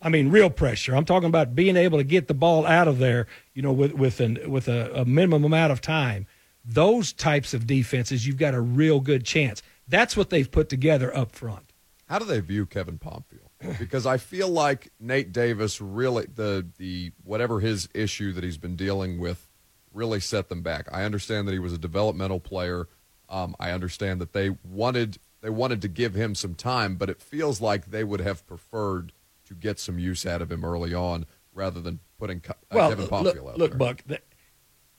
I 0.01 0.09
mean, 0.09 0.29
real 0.29 0.49
pressure. 0.49 0.95
I'm 0.95 1.05
talking 1.05 1.29
about 1.29 1.55
being 1.55 1.77
able 1.77 1.97
to 1.97 2.03
get 2.03 2.27
the 2.27 2.33
ball 2.33 2.65
out 2.65 2.87
of 2.87 2.97
there, 2.97 3.27
you 3.53 3.61
know, 3.61 3.71
with 3.71 3.93
with 3.93 4.19
an 4.19 4.39
with 4.49 4.67
a, 4.67 4.91
a 5.01 5.05
minimum 5.05 5.43
amount 5.43 5.71
of 5.71 5.81
time. 5.81 6.27
Those 6.63 7.13
types 7.13 7.53
of 7.53 7.65
defenses, 7.67 8.25
you've 8.25 8.37
got 8.37 8.53
a 8.53 8.61
real 8.61 8.99
good 8.99 9.25
chance. 9.25 9.61
That's 9.87 10.15
what 10.15 10.29
they've 10.29 10.49
put 10.49 10.69
together 10.69 11.15
up 11.15 11.31
front. 11.31 11.73
How 12.07 12.19
do 12.19 12.25
they 12.25 12.39
view 12.39 12.65
Kevin 12.65 12.97
Pamphile? 12.99 13.50
Because 13.79 14.05
I 14.05 14.17
feel 14.17 14.49
like 14.49 14.91
Nate 14.99 15.31
Davis 15.31 15.81
really 15.81 16.27
the 16.33 16.67
the 16.77 17.11
whatever 17.23 17.59
his 17.59 17.87
issue 17.93 18.33
that 18.33 18.43
he's 18.43 18.57
been 18.57 18.75
dealing 18.75 19.19
with 19.19 19.47
really 19.93 20.19
set 20.19 20.49
them 20.49 20.61
back. 20.61 20.87
I 20.91 21.03
understand 21.03 21.47
that 21.47 21.51
he 21.51 21.59
was 21.59 21.73
a 21.73 21.77
developmental 21.77 22.39
player. 22.39 22.87
Um, 23.29 23.55
I 23.59 23.71
understand 23.71 24.21
that 24.21 24.33
they 24.33 24.55
wanted 24.63 25.17
they 25.41 25.49
wanted 25.49 25.81
to 25.81 25.87
give 25.87 26.13
him 26.13 26.35
some 26.35 26.55
time, 26.55 26.95
but 26.95 27.09
it 27.09 27.21
feels 27.21 27.61
like 27.61 27.91
they 27.91 28.03
would 28.03 28.21
have 28.21 28.45
preferred 28.45 29.11
to 29.45 29.53
get 29.53 29.79
some 29.79 29.99
use 29.99 30.25
out 30.25 30.41
of 30.41 30.51
him 30.51 30.63
early 30.63 30.93
on 30.93 31.25
rather 31.53 31.81
than 31.81 31.99
putting 32.17 32.41
uh, 32.47 32.53
well, 32.71 32.89
Kevin 32.89 33.05
look, 33.05 33.37
out 33.37 33.57
look 33.57 33.71
there. 33.71 33.77
Buck. 33.77 34.03
The, 34.05 34.21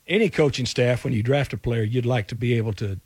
any 0.07 0.29
coaching 0.29 0.67
staff, 0.67 1.05
when 1.05 1.13
you 1.13 1.23
draft 1.23 1.53
a 1.53 1.57
player, 1.57 1.83
you'd 1.83 2.07
like 2.07 2.29
to 2.29 2.35
be 2.35 2.55
able 2.55 2.73
to. 2.75 3.01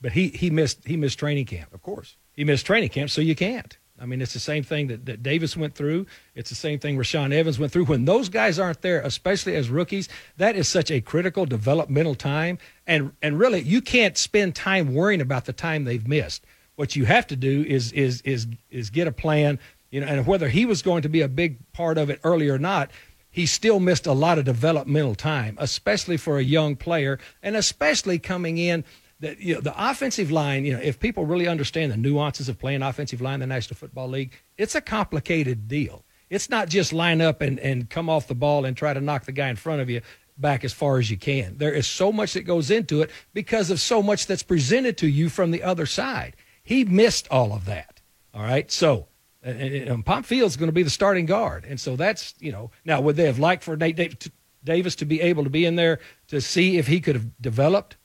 But 0.00 0.12
he 0.12 0.28
he 0.28 0.50
missed 0.50 0.86
he 0.86 0.96
missed 0.96 1.18
training 1.18 1.46
camp. 1.46 1.72
Of 1.74 1.82
course. 1.82 2.16
He 2.34 2.44
missed 2.44 2.66
training 2.66 2.90
camp, 2.90 3.10
so 3.10 3.20
you 3.20 3.34
can't. 3.34 3.76
I 4.00 4.06
mean, 4.06 4.22
it's 4.22 4.32
the 4.32 4.40
same 4.40 4.62
thing 4.62 4.86
that, 4.86 5.04
that 5.06 5.22
Davis 5.22 5.56
went 5.56 5.74
through. 5.74 6.06
It's 6.34 6.48
the 6.48 6.56
same 6.56 6.78
thing 6.78 6.96
Rashaan 6.96 7.32
Evans 7.32 7.58
went 7.58 7.70
through. 7.70 7.84
When 7.84 8.06
those 8.06 8.30
guys 8.30 8.58
aren't 8.58 8.80
there, 8.80 9.00
especially 9.02 9.56
as 9.56 9.68
rookies, 9.68 10.08
that 10.38 10.56
is 10.56 10.66
such 10.68 10.90
a 10.90 11.02
critical 11.02 11.44
developmental 11.44 12.14
time. 12.14 12.58
And 12.86 13.12
and 13.20 13.38
really, 13.38 13.60
you 13.60 13.82
can't 13.82 14.16
spend 14.16 14.54
time 14.54 14.94
worrying 14.94 15.20
about 15.20 15.44
the 15.44 15.52
time 15.52 15.84
they've 15.84 16.08
missed. 16.08 16.44
What 16.76 16.96
you 16.96 17.04
have 17.04 17.26
to 17.26 17.36
do 17.36 17.62
is 17.68 17.92
is 17.92 18.22
is 18.22 18.46
is 18.70 18.88
get 18.88 19.06
a 19.06 19.12
plan. 19.12 19.58
You 19.90 20.00
know, 20.00 20.06
and 20.06 20.26
whether 20.26 20.48
he 20.48 20.64
was 20.64 20.82
going 20.82 21.02
to 21.02 21.08
be 21.08 21.20
a 21.20 21.28
big 21.28 21.58
part 21.72 21.98
of 21.98 22.08
it 22.10 22.20
early 22.22 22.48
or 22.48 22.58
not, 22.58 22.90
he 23.28 23.44
still 23.44 23.80
missed 23.80 24.06
a 24.06 24.12
lot 24.12 24.38
of 24.38 24.44
developmental 24.44 25.14
time, 25.14 25.56
especially 25.60 26.16
for 26.16 26.38
a 26.38 26.42
young 26.42 26.74
player, 26.76 27.18
and 27.42 27.54
especially 27.54 28.18
coming 28.18 28.56
in 28.56 28.84
that 29.20 29.38
you 29.38 29.54
know, 29.54 29.60
the 29.60 29.74
offensive 29.76 30.30
line, 30.30 30.64
you 30.64 30.72
know, 30.72 30.80
if 30.80 30.98
people 30.98 31.24
really 31.26 31.46
understand 31.46 31.92
the 31.92 31.96
nuances 31.96 32.48
of 32.48 32.58
playing 32.58 32.82
offensive 32.82 33.20
line 33.20 33.34
in 33.34 33.40
the 33.40 33.46
National 33.46 33.76
Football 33.76 34.08
League, 34.08 34.32
it's 34.56 34.74
a 34.74 34.80
complicated 34.80 35.68
deal. 35.68 36.04
It's 36.30 36.48
not 36.48 36.68
just 36.68 36.92
line 36.92 37.20
up 37.20 37.40
and, 37.40 37.58
and 37.58 37.90
come 37.90 38.08
off 38.08 38.28
the 38.28 38.34
ball 38.34 38.64
and 38.64 38.76
try 38.76 38.94
to 38.94 39.00
knock 39.00 39.24
the 39.24 39.32
guy 39.32 39.48
in 39.48 39.56
front 39.56 39.80
of 39.80 39.90
you 39.90 40.00
back 40.38 40.64
as 40.64 40.72
far 40.72 40.98
as 40.98 41.10
you 41.10 41.16
can. 41.16 41.58
There 41.58 41.72
is 41.72 41.86
so 41.86 42.12
much 42.12 42.32
that 42.32 42.42
goes 42.42 42.70
into 42.70 43.02
it 43.02 43.10
because 43.34 43.70
of 43.70 43.80
so 43.80 44.02
much 44.02 44.26
that's 44.26 44.42
presented 44.42 44.96
to 44.98 45.08
you 45.08 45.28
from 45.28 45.50
the 45.50 45.62
other 45.62 45.86
side. 45.86 46.36
He 46.62 46.84
missed 46.84 47.28
all 47.30 47.52
of 47.52 47.66
that. 47.66 48.00
All 48.32 48.42
right. 48.42 48.70
So, 48.70 49.08
and, 49.42 49.60
and, 49.60 49.88
and 49.88 50.06
Pamphile's 50.06 50.56
going 50.56 50.68
to 50.68 50.72
be 50.72 50.82
the 50.82 50.90
starting 50.90 51.26
guard. 51.26 51.64
And 51.64 51.80
so 51.80 51.96
that's, 51.96 52.34
you 52.38 52.52
know, 52.52 52.70
now 52.84 53.00
would 53.00 53.16
they 53.16 53.26
have 53.26 53.38
liked 53.38 53.64
for 53.64 53.76
Nate 53.76 54.30
Davis 54.64 54.94
to 54.96 55.04
be 55.04 55.20
able 55.20 55.44
to 55.44 55.50
be 55.50 55.66
in 55.66 55.76
there 55.76 55.98
to 56.28 56.40
see 56.40 56.78
if 56.78 56.86
he 56.86 57.00
could 57.00 57.16
have 57.16 57.42
developed? 57.42 57.96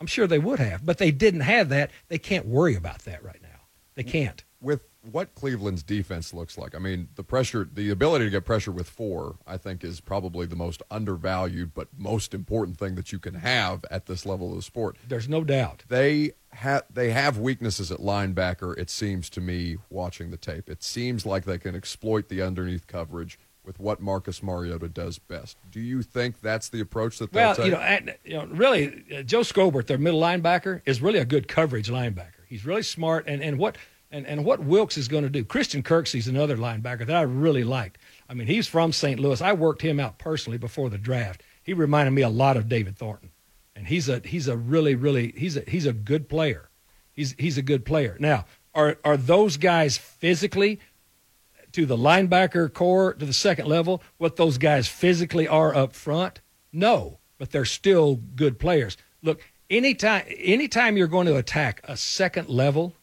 I'm 0.00 0.06
sure 0.06 0.26
they 0.26 0.38
would 0.38 0.58
have, 0.58 0.84
but 0.84 0.98
they 0.98 1.10
didn't 1.10 1.40
have 1.40 1.68
that. 1.70 1.90
They 2.08 2.18
can't 2.18 2.46
worry 2.46 2.74
about 2.74 3.00
that 3.00 3.22
right 3.24 3.40
now. 3.42 3.48
They 3.94 4.02
can't. 4.02 4.42
with 4.60 4.84
what 5.10 5.34
Cleveland's 5.34 5.82
defense 5.82 6.32
looks 6.32 6.56
like, 6.56 6.74
I 6.74 6.78
mean, 6.78 7.08
the 7.14 7.22
pressure, 7.22 7.68
the 7.70 7.90
ability 7.90 8.24
to 8.24 8.30
get 8.30 8.44
pressure 8.46 8.72
with 8.72 8.88
four, 8.88 9.36
I 9.46 9.58
think, 9.58 9.84
is 9.84 10.00
probably 10.00 10.46
the 10.46 10.56
most 10.56 10.82
undervalued 10.90 11.74
but 11.74 11.88
most 11.96 12.32
important 12.32 12.78
thing 12.78 12.94
that 12.94 13.12
you 13.12 13.18
can 13.18 13.34
have 13.34 13.84
at 13.90 14.06
this 14.06 14.24
level 14.24 14.50
of 14.50 14.56
the 14.56 14.62
sport. 14.62 14.96
There's 15.06 15.28
no 15.28 15.44
doubt. 15.44 15.84
They 15.88 16.32
have 16.52 16.84
they 16.90 17.10
have 17.10 17.36
weaknesses 17.38 17.92
at 17.92 17.98
linebacker. 18.00 18.76
It 18.78 18.88
seems 18.88 19.28
to 19.30 19.40
me, 19.42 19.76
watching 19.90 20.30
the 20.30 20.36
tape, 20.38 20.70
it 20.70 20.82
seems 20.82 21.26
like 21.26 21.44
they 21.44 21.58
can 21.58 21.74
exploit 21.76 22.28
the 22.30 22.40
underneath 22.42 22.86
coverage 22.86 23.38
with 23.64 23.78
what 23.80 24.00
Marcus 24.00 24.42
Mariota 24.42 24.88
does 24.88 25.18
best. 25.18 25.56
Do 25.70 25.80
you 25.80 26.02
think 26.02 26.40
that's 26.40 26.68
the 26.68 26.80
approach 26.80 27.18
that 27.18 27.32
they'll 27.32 27.46
Well, 27.48 27.56
take? 27.56 27.64
you 27.66 27.70
know, 27.72 27.78
and, 27.78 28.14
you 28.24 28.34
know, 28.34 28.46
really, 28.46 29.04
uh, 29.16 29.22
Joe 29.22 29.40
Schobert, 29.40 29.86
their 29.86 29.98
middle 29.98 30.20
linebacker, 30.20 30.82
is 30.84 31.00
really 31.00 31.18
a 31.18 31.24
good 31.24 31.48
coverage 31.48 31.88
linebacker. 31.88 32.44
He's 32.46 32.64
really 32.66 32.82
smart, 32.82 33.24
and, 33.26 33.42
and 33.42 33.58
what 33.58 33.76
and, 34.10 34.26
and 34.28 34.44
what 34.44 34.60
Wilks 34.60 34.96
is 34.96 35.08
going 35.08 35.24
to 35.24 35.30
do. 35.30 35.44
Christian 35.44 35.82
Kirksey's 35.82 36.28
another 36.28 36.56
linebacker 36.56 37.04
that 37.06 37.16
I 37.16 37.22
really 37.22 37.64
liked. 37.64 37.98
I 38.28 38.34
mean, 38.34 38.46
he's 38.46 38.68
from 38.68 38.92
St. 38.92 39.18
Louis. 39.18 39.40
I 39.42 39.52
worked 39.54 39.82
him 39.82 39.98
out 39.98 40.18
personally 40.18 40.56
before 40.56 40.88
the 40.88 40.98
draft. 40.98 41.42
He 41.64 41.72
reminded 41.72 42.12
me 42.12 42.22
a 42.22 42.28
lot 42.28 42.56
of 42.56 42.68
David 42.68 42.96
Thornton, 42.96 43.30
and 43.74 43.88
he's 43.88 44.08
a 44.08 44.20
he's 44.24 44.46
a 44.46 44.56
really 44.56 44.94
really 44.94 45.32
he's 45.36 45.56
a 45.56 45.62
he's 45.66 45.86
a 45.86 45.92
good 45.92 46.28
player. 46.28 46.68
He's 47.12 47.34
he's 47.38 47.58
a 47.58 47.62
good 47.62 47.84
player. 47.84 48.16
Now, 48.20 48.44
are 48.74 48.98
are 49.04 49.16
those 49.16 49.56
guys 49.56 49.96
physically 49.96 50.78
to 51.74 51.86
the 51.86 51.96
linebacker 51.96 52.72
core 52.72 53.14
to 53.14 53.26
the 53.26 53.32
second 53.32 53.66
level 53.66 54.02
what 54.16 54.36
those 54.36 54.58
guys 54.58 54.88
physically 54.88 55.46
are 55.46 55.74
up 55.74 55.92
front? 55.92 56.40
No, 56.72 57.18
but 57.38 57.50
they're 57.50 57.64
still 57.64 58.16
good 58.16 58.58
players. 58.58 58.96
Look, 59.22 59.40
anytime 59.68 60.24
anytime 60.28 60.96
you're 60.96 61.06
going 61.06 61.26
to 61.26 61.36
attack 61.36 61.80
a 61.84 61.96
second 61.96 62.48
level 62.48 62.94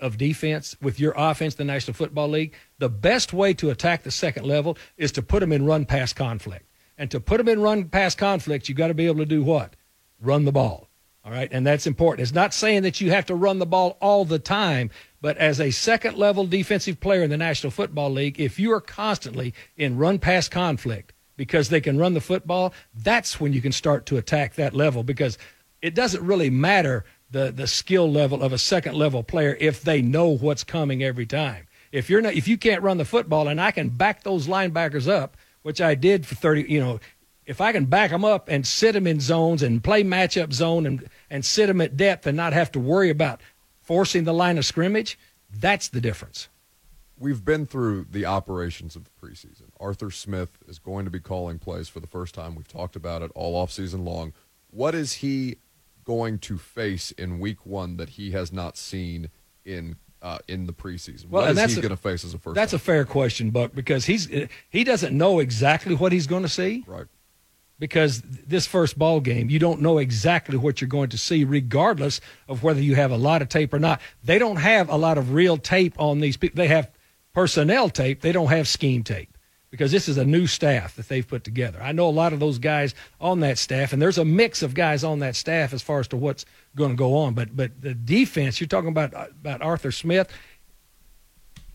of 0.00 0.18
defense 0.18 0.76
with 0.80 1.00
your 1.00 1.14
offense 1.16 1.54
the 1.54 1.64
National 1.64 1.94
Football 1.94 2.28
League, 2.28 2.54
the 2.78 2.88
best 2.88 3.32
way 3.32 3.54
to 3.54 3.70
attack 3.70 4.02
the 4.02 4.10
second 4.10 4.46
level 4.46 4.76
is 4.96 5.12
to 5.12 5.22
put 5.22 5.40
them 5.40 5.52
in 5.52 5.64
run 5.64 5.84
pass 5.84 6.12
conflict. 6.12 6.68
And 6.96 7.10
to 7.10 7.20
put 7.20 7.38
them 7.38 7.48
in 7.48 7.60
run 7.60 7.88
pass 7.88 8.14
conflict, 8.14 8.68
you've 8.68 8.78
got 8.78 8.88
to 8.88 8.94
be 8.94 9.06
able 9.06 9.18
to 9.18 9.26
do 9.26 9.42
what? 9.42 9.74
Run 10.20 10.44
the 10.44 10.52
ball. 10.52 10.88
All 11.24 11.32
right, 11.32 11.48
and 11.50 11.66
that's 11.66 11.86
important. 11.86 12.22
It's 12.22 12.34
not 12.34 12.52
saying 12.52 12.82
that 12.82 13.00
you 13.00 13.10
have 13.10 13.24
to 13.26 13.34
run 13.34 13.58
the 13.58 13.66
ball 13.66 13.96
all 14.00 14.26
the 14.26 14.38
time, 14.38 14.90
But 15.24 15.38
as 15.38 15.58
a 15.58 15.70
second 15.70 16.18
level 16.18 16.46
defensive 16.46 17.00
player 17.00 17.22
in 17.22 17.30
the 17.30 17.38
National 17.38 17.70
Football 17.70 18.10
League, 18.10 18.38
if 18.38 18.58
you 18.58 18.70
are 18.74 18.80
constantly 18.82 19.54
in 19.74 19.96
run 19.96 20.18
pass 20.18 20.50
conflict 20.50 21.14
because 21.38 21.70
they 21.70 21.80
can 21.80 21.96
run 21.96 22.12
the 22.12 22.20
football, 22.20 22.74
that's 22.94 23.40
when 23.40 23.54
you 23.54 23.62
can 23.62 23.72
start 23.72 24.04
to 24.04 24.18
attack 24.18 24.56
that 24.56 24.74
level 24.74 25.02
because 25.02 25.38
it 25.80 25.94
doesn't 25.94 26.22
really 26.22 26.50
matter 26.50 27.06
the, 27.30 27.50
the 27.50 27.66
skill 27.66 28.12
level 28.12 28.42
of 28.42 28.52
a 28.52 28.58
second 28.58 28.96
level 28.96 29.22
player 29.22 29.56
if 29.60 29.80
they 29.80 30.02
know 30.02 30.28
what's 30.28 30.62
coming 30.62 31.02
every 31.02 31.24
time. 31.24 31.68
If 31.90 32.10
you're 32.10 32.20
not 32.20 32.34
if 32.34 32.46
you 32.46 32.58
can't 32.58 32.82
run 32.82 32.98
the 32.98 33.06
football 33.06 33.48
and 33.48 33.58
I 33.58 33.70
can 33.70 33.88
back 33.88 34.24
those 34.24 34.46
linebackers 34.46 35.08
up, 35.08 35.38
which 35.62 35.80
I 35.80 35.94
did 35.94 36.26
for 36.26 36.34
30, 36.34 36.70
you 36.70 36.80
know, 36.80 37.00
if 37.46 37.62
I 37.62 37.72
can 37.72 37.86
back 37.86 38.10
them 38.10 38.26
up 38.26 38.50
and 38.50 38.66
sit 38.66 38.92
them 38.92 39.06
in 39.06 39.20
zones 39.20 39.62
and 39.62 39.82
play 39.82 40.04
matchup 40.04 40.52
zone 40.52 40.84
and, 40.84 41.08
and 41.30 41.46
sit 41.46 41.66
them 41.66 41.80
at 41.80 41.96
depth 41.96 42.26
and 42.26 42.36
not 42.36 42.52
have 42.52 42.70
to 42.72 42.78
worry 42.78 43.08
about 43.08 43.40
forcing 43.84 44.24
the 44.24 44.34
line 44.34 44.58
of 44.58 44.64
scrimmage, 44.64 45.18
that's 45.52 45.88
the 45.88 46.00
difference. 46.00 46.48
We've 47.18 47.44
been 47.44 47.66
through 47.66 48.06
the 48.10 48.26
operations 48.26 48.96
of 48.96 49.04
the 49.04 49.10
preseason. 49.10 49.68
Arthur 49.78 50.10
Smith 50.10 50.58
is 50.66 50.78
going 50.80 51.04
to 51.04 51.10
be 51.10 51.20
calling 51.20 51.58
plays 51.60 51.88
for 51.88 52.00
the 52.00 52.08
first 52.08 52.34
time. 52.34 52.56
We've 52.56 52.66
talked 52.66 52.96
about 52.96 53.22
it 53.22 53.30
all 53.34 53.54
off 53.54 53.70
season 53.70 54.04
long. 54.04 54.32
What 54.70 54.94
is 54.96 55.14
he 55.14 55.56
going 56.02 56.38
to 56.40 56.58
face 56.58 57.12
in 57.12 57.38
week 57.38 57.64
one 57.64 57.96
that 57.98 58.10
he 58.10 58.32
has 58.32 58.52
not 58.52 58.76
seen 58.76 59.30
in 59.64 59.96
uh, 60.22 60.38
in 60.48 60.66
the 60.66 60.72
preseason? 60.72 61.28
Well, 61.28 61.42
what 61.42 61.50
and 61.50 61.58
is 61.58 61.76
he 61.76 61.82
going 61.82 61.90
to 61.90 61.96
face 61.96 62.24
as 62.24 62.34
a 62.34 62.38
first? 62.38 62.56
That's 62.56 62.72
a 62.72 62.78
fair 62.78 63.04
question, 63.04 63.50
Buck, 63.50 63.72
because 63.74 64.06
he's 64.06 64.28
he 64.68 64.82
doesn't 64.82 65.16
know 65.16 65.38
exactly 65.38 65.94
what 65.94 66.10
he's 66.10 66.26
going 66.26 66.42
to 66.42 66.48
see. 66.48 66.84
right. 66.86 67.06
Because 67.78 68.22
this 68.22 68.66
first 68.66 68.96
ball 68.98 69.20
game, 69.20 69.50
you 69.50 69.58
don't 69.58 69.80
know 69.80 69.98
exactly 69.98 70.56
what 70.56 70.80
you're 70.80 70.88
going 70.88 71.10
to 71.10 71.18
see, 71.18 71.42
regardless 71.42 72.20
of 72.48 72.62
whether 72.62 72.80
you 72.80 72.94
have 72.94 73.10
a 73.10 73.16
lot 73.16 73.42
of 73.42 73.48
tape 73.48 73.74
or 73.74 73.80
not. 73.80 74.00
They 74.22 74.38
don't 74.38 74.56
have 74.56 74.88
a 74.88 74.96
lot 74.96 75.18
of 75.18 75.32
real 75.32 75.56
tape 75.56 76.00
on 76.00 76.20
these 76.20 76.36
people. 76.36 76.56
They 76.56 76.68
have 76.68 76.90
personnel 77.32 77.90
tape. 77.90 78.20
They 78.20 78.32
don't 78.32 78.48
have 78.48 78.68
scheme 78.68 79.02
tape 79.02 79.36
because 79.74 79.90
this 79.90 80.08
is 80.08 80.18
a 80.18 80.24
new 80.24 80.46
staff 80.46 80.94
that 80.94 81.08
they've 81.08 81.26
put 81.26 81.42
together. 81.42 81.82
I 81.82 81.90
know 81.90 82.08
a 82.08 82.10
lot 82.10 82.32
of 82.32 82.38
those 82.38 82.60
guys 82.60 82.94
on 83.20 83.40
that 83.40 83.58
staff, 83.58 83.92
and 83.92 84.00
there's 84.00 84.18
a 84.18 84.24
mix 84.24 84.62
of 84.62 84.72
guys 84.72 85.02
on 85.02 85.18
that 85.18 85.34
staff 85.34 85.72
as 85.72 85.82
far 85.82 85.98
as 85.98 86.06
to 86.08 86.16
what's 86.16 86.46
going 86.76 86.90
to 86.90 86.96
go 86.96 87.16
on. 87.16 87.34
But 87.34 87.56
but 87.56 87.80
the 87.80 87.92
defense, 87.92 88.60
you're 88.60 88.68
talking 88.68 88.90
about 88.90 89.12
about 89.12 89.62
Arthur 89.62 89.90
Smith. 89.90 90.30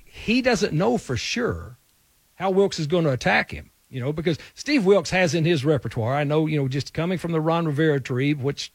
He 0.05 0.41
doesn't 0.41 0.71
know 0.71 0.97
for 0.97 1.17
sure 1.17 1.77
how 2.35 2.51
Wilks 2.51 2.79
is 2.79 2.87
going 2.87 3.03
to 3.03 3.11
attack 3.11 3.51
him. 3.51 3.69
You 3.89 3.99
know, 3.99 4.13
because 4.13 4.37
Steve 4.53 4.85
Wilks 4.85 5.09
has 5.09 5.33
in 5.33 5.45
his 5.45 5.65
repertoire. 5.65 6.15
I 6.15 6.23
know, 6.23 6.45
you 6.45 6.57
know, 6.59 6.67
just 6.67 6.93
coming 6.93 7.17
from 7.17 7.31
the 7.31 7.41
Ron 7.41 7.65
Rivera 7.65 7.99
tree, 7.99 8.33
which 8.33 8.71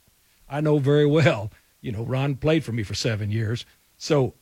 I 0.48 0.60
know 0.60 0.78
very 0.78 1.06
well. 1.06 1.50
You 1.80 1.92
know, 1.92 2.02
Ron 2.02 2.34
played 2.34 2.64
for 2.64 2.72
me 2.72 2.82
for 2.82 2.94
seven 2.94 3.30
years, 3.30 3.64
so 3.96 4.34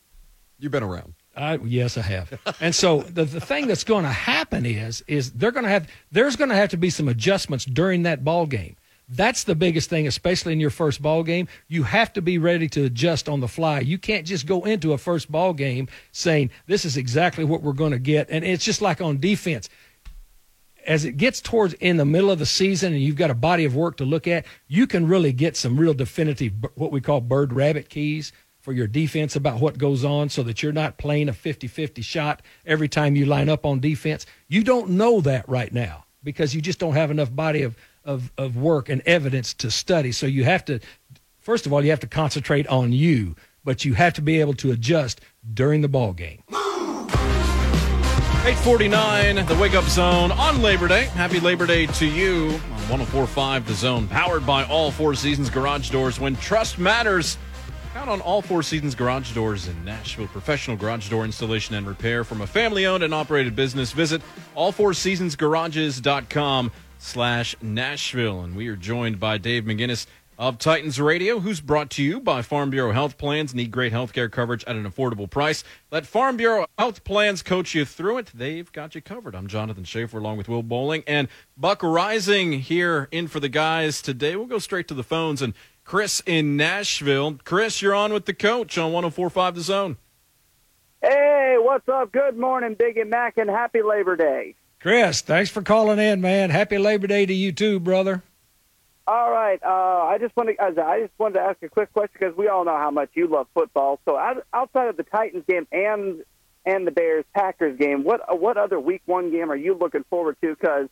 You've 0.63 0.71
been 0.71 0.83
around. 0.83 1.15
I, 1.35 1.55
yes, 1.57 1.97
I 1.97 2.03
have. 2.03 2.39
And 2.61 2.73
so 2.73 3.01
the, 3.01 3.25
the 3.25 3.41
thing 3.41 3.67
that's 3.67 3.83
going 3.83 4.05
to 4.05 4.09
happen 4.09 4.65
is 4.65 5.03
is 5.07 5.33
they're 5.33 5.51
going 5.51 5.65
to 5.65 5.69
have 5.69 5.89
there's 6.09 6.37
going 6.37 6.51
to 6.51 6.55
have 6.55 6.69
to 6.69 6.77
be 6.77 6.89
some 6.89 7.09
adjustments 7.09 7.65
during 7.65 8.03
that 8.03 8.23
ball 8.23 8.45
game. 8.45 8.77
That's 9.09 9.43
the 9.43 9.55
biggest 9.55 9.89
thing, 9.89 10.07
especially 10.07 10.53
in 10.53 10.61
your 10.61 10.69
first 10.69 11.01
ball 11.01 11.23
game. 11.23 11.49
You 11.67 11.83
have 11.83 12.13
to 12.13 12.21
be 12.21 12.37
ready 12.37 12.69
to 12.69 12.85
adjust 12.85 13.27
on 13.27 13.41
the 13.41 13.49
fly. 13.49 13.81
You 13.81 13.97
can't 13.97 14.25
just 14.25 14.45
go 14.45 14.63
into 14.63 14.93
a 14.93 14.97
first 14.97 15.29
ball 15.29 15.53
game 15.53 15.89
saying 16.13 16.51
this 16.67 16.85
is 16.85 16.95
exactly 16.95 17.43
what 17.43 17.61
we're 17.61 17.73
going 17.73 17.91
to 17.91 17.99
get. 17.99 18.29
And 18.29 18.45
it's 18.45 18.63
just 18.63 18.81
like 18.81 19.01
on 19.01 19.19
defense. 19.19 19.67
As 20.85 21.05
it 21.05 21.17
gets 21.17 21.39
towards 21.39 21.73
in 21.75 21.97
the 21.97 22.05
middle 22.05 22.29
of 22.29 22.39
the 22.39 22.45
season 22.45 22.93
and 22.93 23.01
you've 23.01 23.15
got 23.15 23.29
a 23.29 23.35
body 23.35 23.65
of 23.65 23.75
work 23.75 23.97
to 23.97 24.05
look 24.05 24.27
at, 24.27 24.45
you 24.67 24.85
can 24.85 25.07
really 25.07 25.31
get 25.31 25.55
some 25.55 25.77
real 25.77 25.93
definitive 25.93 26.53
what 26.75 26.91
we 26.91 27.01
call 27.01 27.21
bird 27.21 27.53
rabbit 27.53 27.89
keys 27.89 28.31
for 28.59 28.71
your 28.71 28.87
defense 28.87 29.35
about 29.35 29.59
what 29.59 29.77
goes 29.77 30.05
on 30.05 30.29
so 30.29 30.41
that 30.43 30.63
you're 30.63 30.71
not 30.71 30.97
playing 30.97 31.27
a 31.27 31.33
50-50 31.33 32.01
shot 32.03 32.41
every 32.65 32.87
time 32.87 33.15
you 33.15 33.25
line 33.25 33.49
up 33.49 33.65
on 33.65 33.81
defense. 33.81 34.25
You 34.47 34.63
don't 34.63 34.91
know 34.91 35.19
that 35.21 35.47
right 35.49 35.71
now 35.73 36.05
because 36.23 36.55
you 36.55 36.61
just 36.61 36.79
don't 36.79 36.93
have 36.93 37.11
enough 37.11 37.35
body 37.35 37.63
of, 37.63 37.75
of, 38.05 38.31
of 38.37 38.55
work 38.55 38.87
and 38.87 39.01
evidence 39.05 39.53
to 39.55 39.69
study. 39.69 40.13
So 40.13 40.25
you 40.25 40.45
have 40.45 40.63
to, 40.65 40.79
first 41.39 41.65
of 41.65 41.73
all, 41.73 41.83
you 41.83 41.89
have 41.89 41.99
to 41.99 42.07
concentrate 42.07 42.65
on 42.67 42.93
you, 42.93 43.35
but 43.65 43.83
you 43.83 43.95
have 43.95 44.13
to 44.13 44.21
be 44.21 44.39
able 44.39 44.53
to 44.55 44.71
adjust 44.71 45.19
during 45.53 45.81
the 45.81 45.89
ball 45.89 46.13
game. 46.13 46.41
849, 48.45 49.45
the 49.45 49.55
Wake 49.55 49.73
Up 49.73 49.85
Zone 49.85 50.29
on 50.33 50.61
Labor 50.61 50.89
Day. 50.89 51.05
Happy 51.05 51.39
Labor 51.39 51.65
Day 51.65 51.85
to 51.85 52.05
you 52.05 52.47
on 52.49 52.89
1045 52.89 53.65
The 53.65 53.73
Zone, 53.73 54.05
powered 54.09 54.45
by 54.45 54.65
All 54.65 54.91
Four 54.91 55.15
Seasons 55.15 55.49
Garage 55.49 55.89
Doors. 55.89 56.19
When 56.19 56.35
trust 56.35 56.77
matters, 56.77 57.37
count 57.93 58.09
on 58.09 58.19
All 58.19 58.41
Four 58.41 58.61
Seasons 58.61 58.95
Garage 58.95 59.33
Doors 59.33 59.69
in 59.69 59.85
Nashville. 59.85 60.27
Professional 60.27 60.75
garage 60.75 61.09
door 61.09 61.23
installation 61.23 61.73
and 61.75 61.87
repair 61.87 62.25
from 62.25 62.41
a 62.41 62.47
family 62.47 62.85
owned 62.85 63.01
and 63.01 63.13
operated 63.13 63.55
business. 63.55 63.93
Visit 63.93 64.21
allfourseasonsgarages.com 64.57 66.71
slash 66.99 67.55
Nashville. 67.61 68.41
And 68.41 68.57
we 68.57 68.67
are 68.67 68.75
joined 68.75 69.21
by 69.21 69.37
Dave 69.37 69.63
McGinnis 69.63 70.05
of 70.37 70.57
Titans 70.57 70.99
Radio, 70.99 71.39
who's 71.39 71.61
brought 71.61 71.89
to 71.91 72.03
you 72.03 72.19
by 72.19 72.41
Farm 72.41 72.69
Bureau 72.69 72.91
Health 72.91 73.17
Plans. 73.17 73.53
Need 73.53 73.71
great 73.71 73.91
health 73.91 74.13
care 74.13 74.29
coverage 74.29 74.63
at 74.65 74.75
an 74.75 74.89
affordable 74.89 75.29
price. 75.29 75.63
Let 75.91 76.05
Farm 76.05 76.37
Bureau 76.37 76.65
Health 76.77 77.03
Plans 77.03 77.43
coach 77.43 77.73
you 77.75 77.85
through 77.85 78.17
it. 78.19 78.31
They've 78.33 78.71
got 78.71 78.95
you 78.95 79.01
covered. 79.01 79.35
I'm 79.35 79.47
Jonathan 79.47 79.83
Schaefer 79.83 80.17
along 80.17 80.37
with 80.37 80.49
Will 80.49 80.63
Bowling 80.63 81.03
and 81.07 81.27
Buck 81.57 81.81
Reising 81.81 82.59
here 82.59 83.07
in 83.11 83.27
for 83.27 83.39
the 83.39 83.49
guys 83.49 84.01
today. 84.01 84.35
We'll 84.35 84.45
go 84.45 84.59
straight 84.59 84.87
to 84.89 84.93
the 84.93 85.03
phones 85.03 85.41
and 85.41 85.53
Chris 85.83 86.21
in 86.25 86.57
Nashville. 86.57 87.39
Chris, 87.43 87.81
you're 87.81 87.95
on 87.95 88.13
with 88.13 88.25
the 88.25 88.33
coach 88.33 88.77
on 88.77 88.91
1045 88.91 89.55
The 89.55 89.61
Zone. 89.61 89.97
Hey, 91.01 91.57
what's 91.59 91.87
up? 91.89 92.11
Good 92.11 92.37
morning, 92.37 92.75
Big 92.79 92.97
and 92.97 93.09
Mac, 93.09 93.37
and 93.37 93.49
happy 93.49 93.81
Labor 93.81 94.15
Day. 94.15 94.55
Chris, 94.79 95.21
thanks 95.21 95.49
for 95.49 95.61
calling 95.61 95.99
in, 95.99 96.21
man. 96.21 96.49
Happy 96.49 96.77
Labor 96.77 97.07
Day 97.07 97.25
to 97.25 97.33
you 97.33 97.51
too, 97.51 97.79
brother. 97.79 98.23
All 99.05 99.31
right, 99.31 99.61
uh, 99.61 100.05
I 100.05 100.17
just 100.17 100.35
want 100.37 100.49
to 100.49 100.63
I 100.63 101.01
just 101.01 101.11
wanted 101.17 101.35
to 101.35 101.41
ask 101.41 101.61
a 101.61 101.67
quick 101.67 101.91
question 101.91 102.13
because 102.17 102.37
we 102.37 102.47
all 102.47 102.63
know 102.63 102.77
how 102.77 102.89
much 102.89 103.09
you 103.15 103.27
love 103.27 103.47
football. 103.53 103.99
So 104.05 104.17
outside 104.17 104.87
of 104.87 104.95
the 104.95 105.03
Titans 105.03 105.43
game 105.47 105.67
and 105.73 106.23
and 106.65 106.87
the 106.87 106.91
Bears 106.91 107.25
Packers 107.35 107.77
game, 107.77 108.05
what 108.05 108.39
what 108.39 108.55
other 108.55 108.79
Week 108.79 109.01
One 109.05 109.29
game 109.29 109.51
are 109.51 109.57
you 109.57 109.73
looking 109.75 110.05
forward 110.09 110.37
to? 110.41 110.55
Because 110.55 110.87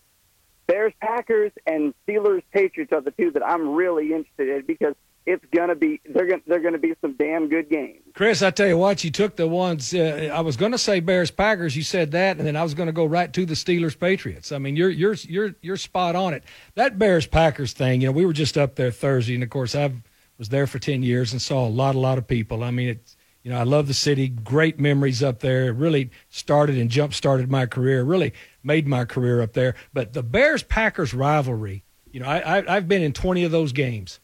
Bears 0.68 0.92
Packers 1.00 1.54
and 1.66 1.94
Steelers 2.06 2.44
Patriots 2.52 2.92
are 2.92 3.00
the 3.00 3.12
two 3.12 3.32
that 3.32 3.46
I'm 3.46 3.70
really 3.76 4.14
interested 4.14 4.50
in 4.50 4.66
because 4.66 4.96
it's 5.26 5.46
gonna 5.56 5.76
be 5.76 6.02
they're 6.06 6.26
gonna 6.26 6.42
they're 6.48 6.60
gonna 6.60 6.78
be 6.78 6.94
some 7.02 7.14
damn 7.14 7.48
good 7.48 7.70
games. 7.70 8.02
Chris, 8.14 8.42
I 8.42 8.52
tell 8.52 8.68
you 8.68 8.78
what, 8.78 9.04
you 9.04 9.12
took 9.12 9.36
the 9.36 9.48
ones. 9.48 9.94
Uh, 9.94 10.30
I 10.34 10.42
was 10.42 10.58
to 10.72 10.78
say 10.78 11.00
Bears 11.00 11.32
Packers. 11.32 11.76
You 11.76 11.84
said 11.84 12.12
that, 12.12 12.38
and 12.38 12.46
then 12.48 12.56
I 12.56 12.64
was 12.64 12.74
to 12.88 12.94
go 12.94 13.06
right 13.06 13.32
to 13.34 13.46
the 13.46 13.54
Steelers 13.54 13.98
Patriots. 13.98 14.52
I 14.52 14.58
mean, 14.58 14.76
you're 14.76 14.90
you're 14.90 15.14
you're 15.14 15.56
you're 15.62 15.78
spot 15.78 16.16
on 16.16 16.34
it. 16.34 16.44
That 16.76 16.98
Bears 16.98 17.28
Packers 17.28 17.74
thing. 17.74 18.02
You 18.02 18.08
know, 18.08 18.14
we 18.14 18.26
were 18.26 18.34
just 18.34 18.58
up 18.58 18.76
there 18.76 18.92
Thursday, 18.92 19.36
and 19.36 19.44
of 19.44 19.50
course, 19.50 19.76
I 19.76 19.94
was 20.38 20.50
there 20.50 20.68
for 20.68 20.80
ten 20.80 21.04
years 21.04 21.32
and 21.32 21.42
saw 21.42 21.68
a 21.68 21.70
lot, 21.70 21.96
a 21.96 22.00
lot 22.00 22.18
of 22.18 22.28
people. 22.28 22.64
I 22.64 22.72
mean, 22.72 22.90
it's 22.90 23.16
you 23.44 23.52
know, 23.52 23.60
I 23.60 23.64
love 23.64 23.88
the 23.88 23.94
city. 23.94 24.28
Great 24.28 24.80
memories 24.80 25.24
up 25.24 25.40
there. 25.40 25.68
It 25.68 25.72
really 25.72 26.10
started 26.30 26.78
and 26.78 26.90
jump 26.90 27.14
started 27.14 27.50
my 27.50 27.66
career. 27.66 28.04
Really 28.04 28.34
made 28.64 28.88
my 28.88 29.06
career 29.06 29.42
up 29.42 29.54
there. 29.54 29.76
But 29.94 30.14
the 30.14 30.24
Bears 30.24 30.64
Packers 30.64 31.14
rivalry. 31.14 31.84
You 32.12 32.20
know, 32.20 32.28
I, 32.28 32.60
I 32.60 32.76
I've 32.76 32.88
been 32.88 33.04
in 33.04 33.14
twenty 33.14 33.44
of 33.44 33.52
those 33.52 33.72
games. 33.72 34.20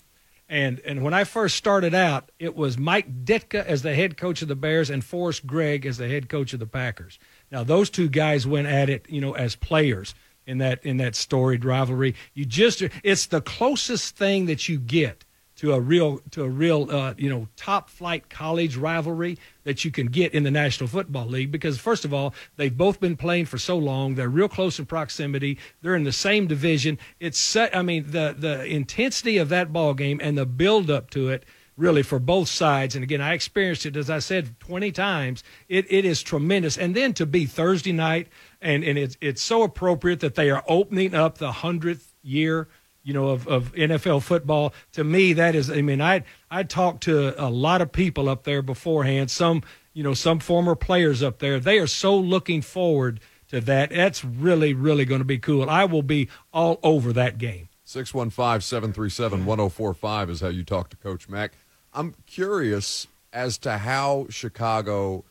And 0.49 0.79
and 0.85 1.03
when 1.03 1.13
I 1.13 1.25
first 1.25 1.57
started 1.57 1.93
out, 1.93 2.31
it 2.39 2.55
was 2.55 2.77
Mike 2.77 3.25
Ditka 3.25 3.65
as 3.65 3.81
the 3.81 3.93
head 3.93 4.17
coach 4.17 4.41
of 4.41 4.47
the 4.47 4.55
Bears 4.55 4.89
and 4.89 5.03
Forrest 5.03 5.45
Gregg 5.45 5.85
as 5.85 5.97
the 5.97 6.07
head 6.07 6.29
coach 6.29 6.53
of 6.53 6.59
the 6.59 6.65
Packers. 6.65 7.19
Now 7.51 7.63
those 7.63 7.89
two 7.89 8.07
guys 8.07 8.47
went 8.47 8.67
at 8.67 8.89
it, 8.89 9.05
you 9.09 9.19
know, 9.19 9.33
as 9.33 9.55
players 9.55 10.15
in 10.45 10.59
that 10.59 10.83
in 10.85 10.97
that 10.97 11.15
storied 11.15 11.65
rivalry. 11.65 12.15
You 12.33 12.45
just 12.45 12.81
it's 13.03 13.25
the 13.25 13.41
closest 13.41 14.15
thing 14.15 14.45
that 14.45 14.69
you 14.69 14.79
get 14.79 15.25
to 15.57 15.73
a 15.73 15.79
real 15.79 16.19
to 16.31 16.43
a 16.43 16.49
real 16.49 16.89
uh, 16.89 17.13
you 17.17 17.29
know 17.29 17.47
top 17.55 17.89
flight 17.89 18.29
college 18.29 18.75
rivalry 18.75 19.37
that 19.63 19.83
you 19.83 19.91
can 19.91 20.07
get 20.07 20.33
in 20.33 20.43
the 20.43 20.51
National 20.51 20.87
Football 20.87 21.27
League 21.27 21.51
because 21.51 21.77
first 21.77 22.05
of 22.05 22.13
all 22.13 22.33
they've 22.55 22.75
both 22.75 22.99
been 22.99 23.17
playing 23.17 23.45
for 23.45 23.57
so 23.57 23.77
long. 23.77 24.15
They're 24.15 24.29
real 24.29 24.47
close 24.47 24.79
in 24.79 24.85
proximity. 24.85 25.57
They're 25.81 25.95
in 25.95 26.03
the 26.03 26.11
same 26.11 26.47
division. 26.47 26.97
It's 27.19 27.39
set, 27.39 27.75
I 27.75 27.81
mean 27.81 28.05
the 28.11 28.35
the 28.37 28.65
intensity 28.65 29.37
of 29.37 29.49
that 29.49 29.73
ball 29.73 29.93
game 29.93 30.19
and 30.23 30.37
the 30.37 30.45
build 30.45 30.89
up 30.89 31.09
to 31.11 31.29
it 31.29 31.43
really 31.75 32.03
for 32.03 32.19
both 32.19 32.47
sides. 32.49 32.95
And 32.95 33.03
again 33.03 33.21
I 33.21 33.33
experienced 33.33 33.85
it 33.85 33.97
as 33.97 34.09
I 34.09 34.19
said 34.19 34.59
20 34.59 34.91
times. 34.91 35.43
It, 35.67 35.85
it 35.91 36.05
is 36.05 36.21
tremendous. 36.21 36.77
And 36.77 36.95
then 36.95 37.13
to 37.15 37.25
be 37.25 37.45
Thursday 37.45 37.91
night 37.91 38.27
and 38.61 38.83
and 38.83 38.97
it's 38.97 39.17
it's 39.21 39.41
so 39.41 39.63
appropriate 39.63 40.19
that 40.19 40.35
they 40.35 40.51
are 40.51 40.63
opening 40.67 41.15
up 41.15 41.39
the 41.39 41.51
100th 41.51 42.13
year 42.21 42.67
you 43.07 43.13
know, 43.13 43.29
of, 43.29 43.47
of 43.47 43.73
NFL 43.73 44.21
football. 44.21 44.73
To 44.91 45.03
me, 45.05 45.31
that 45.31 45.55
is, 45.55 45.71
I 45.71 45.81
mean, 45.81 46.01
I 46.01 46.25
I 46.51 46.63
talked 46.63 47.03
to 47.03 47.41
a 47.41 47.47
lot 47.49 47.81
of 47.81 47.93
people 47.93 48.27
up 48.27 48.43
there 48.43 48.61
beforehand. 48.61 49.31
Some, 49.31 49.63
you 49.93 50.03
know, 50.03 50.13
some 50.13 50.39
former 50.39 50.75
players 50.75 51.23
up 51.23 51.39
there. 51.39 51.57
They 51.57 51.79
are 51.79 51.87
so 51.87 52.17
looking 52.17 52.61
forward 52.61 53.21
to 53.47 53.61
that. 53.61 53.91
That's 53.91 54.25
really, 54.25 54.73
really 54.73 55.05
going 55.05 55.21
to 55.21 55.25
be 55.25 55.39
cool. 55.39 55.69
I 55.69 55.85
will 55.85 56.03
be 56.03 56.27
all 56.51 56.81
over 56.83 57.13
that 57.13 57.37
game. 57.37 57.69
615 57.85 58.59
737 58.59 59.45
1045 59.45 60.29
is 60.29 60.41
how 60.41 60.49
you 60.49 60.65
talk 60.65 60.89
to 60.89 60.97
Coach 60.97 61.29
Mac. 61.29 61.53
I'm 61.93 62.13
curious 62.25 63.07
as 63.31 63.57
to 63.59 63.77
how 63.77 64.27
Chicago, 64.29 65.23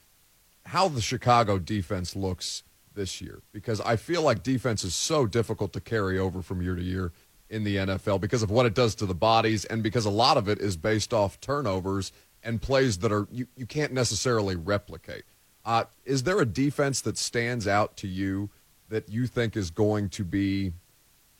how 0.65 0.89
the 0.89 1.03
Chicago 1.03 1.59
defense 1.59 2.17
looks 2.17 2.62
this 2.95 3.21
year? 3.21 3.43
Because 3.53 3.83
I 3.83 3.97
feel 3.97 4.23
like 4.23 4.43
defense 4.43 4.83
is 4.83 4.95
so 4.95 5.27
difficult 5.27 5.75
to 5.75 5.81
carry 5.83 6.19
over 6.19 6.41
from 6.41 6.62
year 6.62 6.75
to 6.75 6.83
year 6.83 7.12
in 7.48 7.64
the 7.64 7.76
NFL 7.76 8.20
because 8.20 8.42
of 8.42 8.50
what 8.50 8.66
it 8.66 8.74
does 8.74 8.94
to 8.96 9.06
the 9.06 9.14
bodies 9.14 9.64
and 9.64 9.82
because 9.82 10.04
a 10.04 10.11
lot 10.11 10.37
of 10.37 10.48
it 10.48 10.59
is 10.61 10.76
based 10.76 11.14
off 11.14 11.40
turnovers 11.40 12.12
and 12.42 12.61
plays 12.61 12.98
that 12.98 13.12
are 13.12 13.26
you, 13.30 13.46
you 13.56 13.66
can't 13.66 13.92
necessarily 13.92 14.56
replicate. 14.56 15.24
Uh, 15.64 15.85
is 16.04 16.22
there 16.22 16.40
a 16.40 16.46
defense 16.46 17.00
that 17.00 17.18
stands 17.18 17.66
out 17.66 17.96
to 17.96 18.06
you 18.06 18.50
that 18.88 19.09
you 19.09 19.26
think 19.26 19.56
is 19.56 19.70
going 19.70 20.09
to 20.11 20.24
be? 20.24 20.72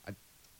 I, 0.07 0.13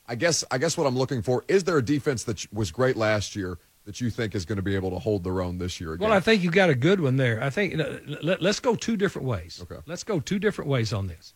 I 0.07 0.15
guess 0.15 0.45
I 0.51 0.59
guess 0.59 0.77
what 0.79 0.87
I'm 0.87 0.97
looking 0.97 1.23
for 1.23 1.45
is 1.49 1.65
there 1.65 1.77
a 1.77 1.85
defense 1.85 2.25
that 2.25 2.53
was 2.53 2.71
great 2.71 2.97
last 2.97 3.35
year 3.35 3.59
that 3.85 4.01
you 4.01 4.11
think 4.11 4.35
is 4.35 4.45
going 4.45 4.57
to 4.57 4.63
be 4.63 4.75
able 4.75 4.91
to 4.91 4.99
hold 4.99 5.25
their 5.25 5.41
own 5.41 5.59
this 5.59 5.81
year 5.81 5.93
again? 5.93 6.09
Well, 6.09 6.17
I 6.17 6.21
think 6.21 6.43
you 6.43 6.51
got 6.51 6.71
a 6.71 6.75
good 6.75 7.01
one 7.01 7.17
there. 7.17 7.43
I 7.43 7.51
think 7.51 7.73
you 7.73 7.79
know, 7.79 7.99
let, 8.23 8.45
us 8.45 8.61
go 8.61 8.75
two 8.75 8.97
different 8.97 9.27
ways. 9.27 9.61
Okay. 9.63 9.81
Let's 9.87 10.05
go 10.05 10.21
two 10.21 10.39
different 10.39 10.71
ways 10.71 10.93
on 10.93 11.07
this. 11.07 11.35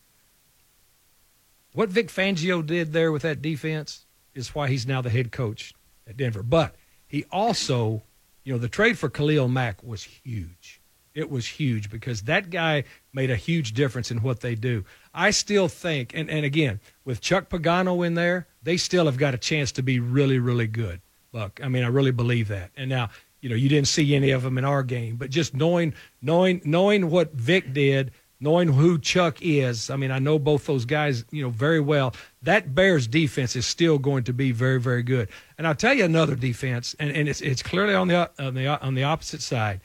What 1.73 1.89
Vic 1.89 2.09
Fangio 2.09 2.65
did 2.65 2.91
there 2.91 3.11
with 3.11 3.21
that 3.21 3.41
defense 3.41 4.05
is 4.33 4.53
why 4.53 4.67
he's 4.67 4.87
now 4.87 5.01
the 5.01 5.09
head 5.09 5.31
coach 5.31 5.73
at 6.07 6.17
Denver. 6.17 6.43
But 6.43 6.75
he 7.07 7.25
also, 7.31 8.03
you 8.43 8.53
know, 8.53 8.59
the 8.59 8.69
trade 8.69 8.97
for 8.97 9.09
Khalil 9.09 9.47
Mack 9.47 9.83
was 9.83 10.03
huge. 10.03 10.81
It 11.13 11.29
was 11.29 11.45
huge 11.45 11.89
because 11.89 12.23
that 12.23 12.49
guy 12.49 12.85
made 13.13 13.31
a 13.31 13.35
huge 13.35 13.73
difference 13.73 14.11
in 14.11 14.21
what 14.21 14.39
they 14.39 14.55
do. 14.55 14.85
I 15.13 15.31
still 15.31 15.67
think, 15.67 16.13
and, 16.15 16.29
and 16.29 16.45
again, 16.45 16.79
with 17.03 17.19
Chuck 17.19 17.49
Pagano 17.49 18.05
in 18.05 18.13
there, 18.13 18.47
they 18.63 18.77
still 18.77 19.05
have 19.05 19.17
got 19.17 19.33
a 19.33 19.37
chance 19.37 19.73
to 19.73 19.83
be 19.83 19.99
really, 19.99 20.39
really 20.39 20.67
good. 20.67 21.01
Look, 21.33 21.59
I 21.61 21.67
mean, 21.67 21.83
I 21.83 21.87
really 21.87 22.11
believe 22.11 22.47
that. 22.47 22.71
And 22.77 22.89
now, 22.89 23.09
you 23.41 23.49
know, 23.49 23.55
you 23.55 23.67
didn't 23.67 23.87
see 23.87 24.15
any 24.15 24.31
of 24.31 24.43
them 24.43 24.57
in 24.57 24.63
our 24.63 24.83
game, 24.83 25.17
but 25.17 25.29
just 25.29 25.53
knowing, 25.53 25.93
knowing, 26.21 26.61
knowing 26.63 27.09
what 27.09 27.33
Vic 27.33 27.73
did, 27.73 28.11
knowing 28.41 28.67
who 28.67 28.99
Chuck 28.99 29.37
is. 29.39 29.89
I 29.89 29.95
mean, 29.95 30.11
I 30.11 30.19
know 30.19 30.37
both 30.37 30.65
those 30.65 30.83
guys, 30.83 31.23
you 31.31 31.41
know, 31.41 31.49
very 31.49 31.79
well. 31.79 32.13
That 32.41 32.75
Bears 32.75 33.07
defense 33.07 33.55
is 33.55 33.65
still 33.65 33.97
going 33.97 34.25
to 34.25 34.33
be 34.33 34.51
very, 34.51 34.81
very 34.81 35.03
good. 35.03 35.29
And 35.57 35.65
I'll 35.65 35.75
tell 35.75 35.93
you 35.93 36.03
another 36.03 36.35
defense, 36.35 36.95
and, 36.99 37.11
and 37.11 37.29
it's 37.29 37.39
it's 37.39 37.63
clearly 37.63 37.93
on 37.93 38.09
the 38.09 38.29
on 38.37 38.55
the 38.55 38.67
on 38.67 38.95
the 38.95 39.03
opposite 39.03 39.41
side 39.41 39.79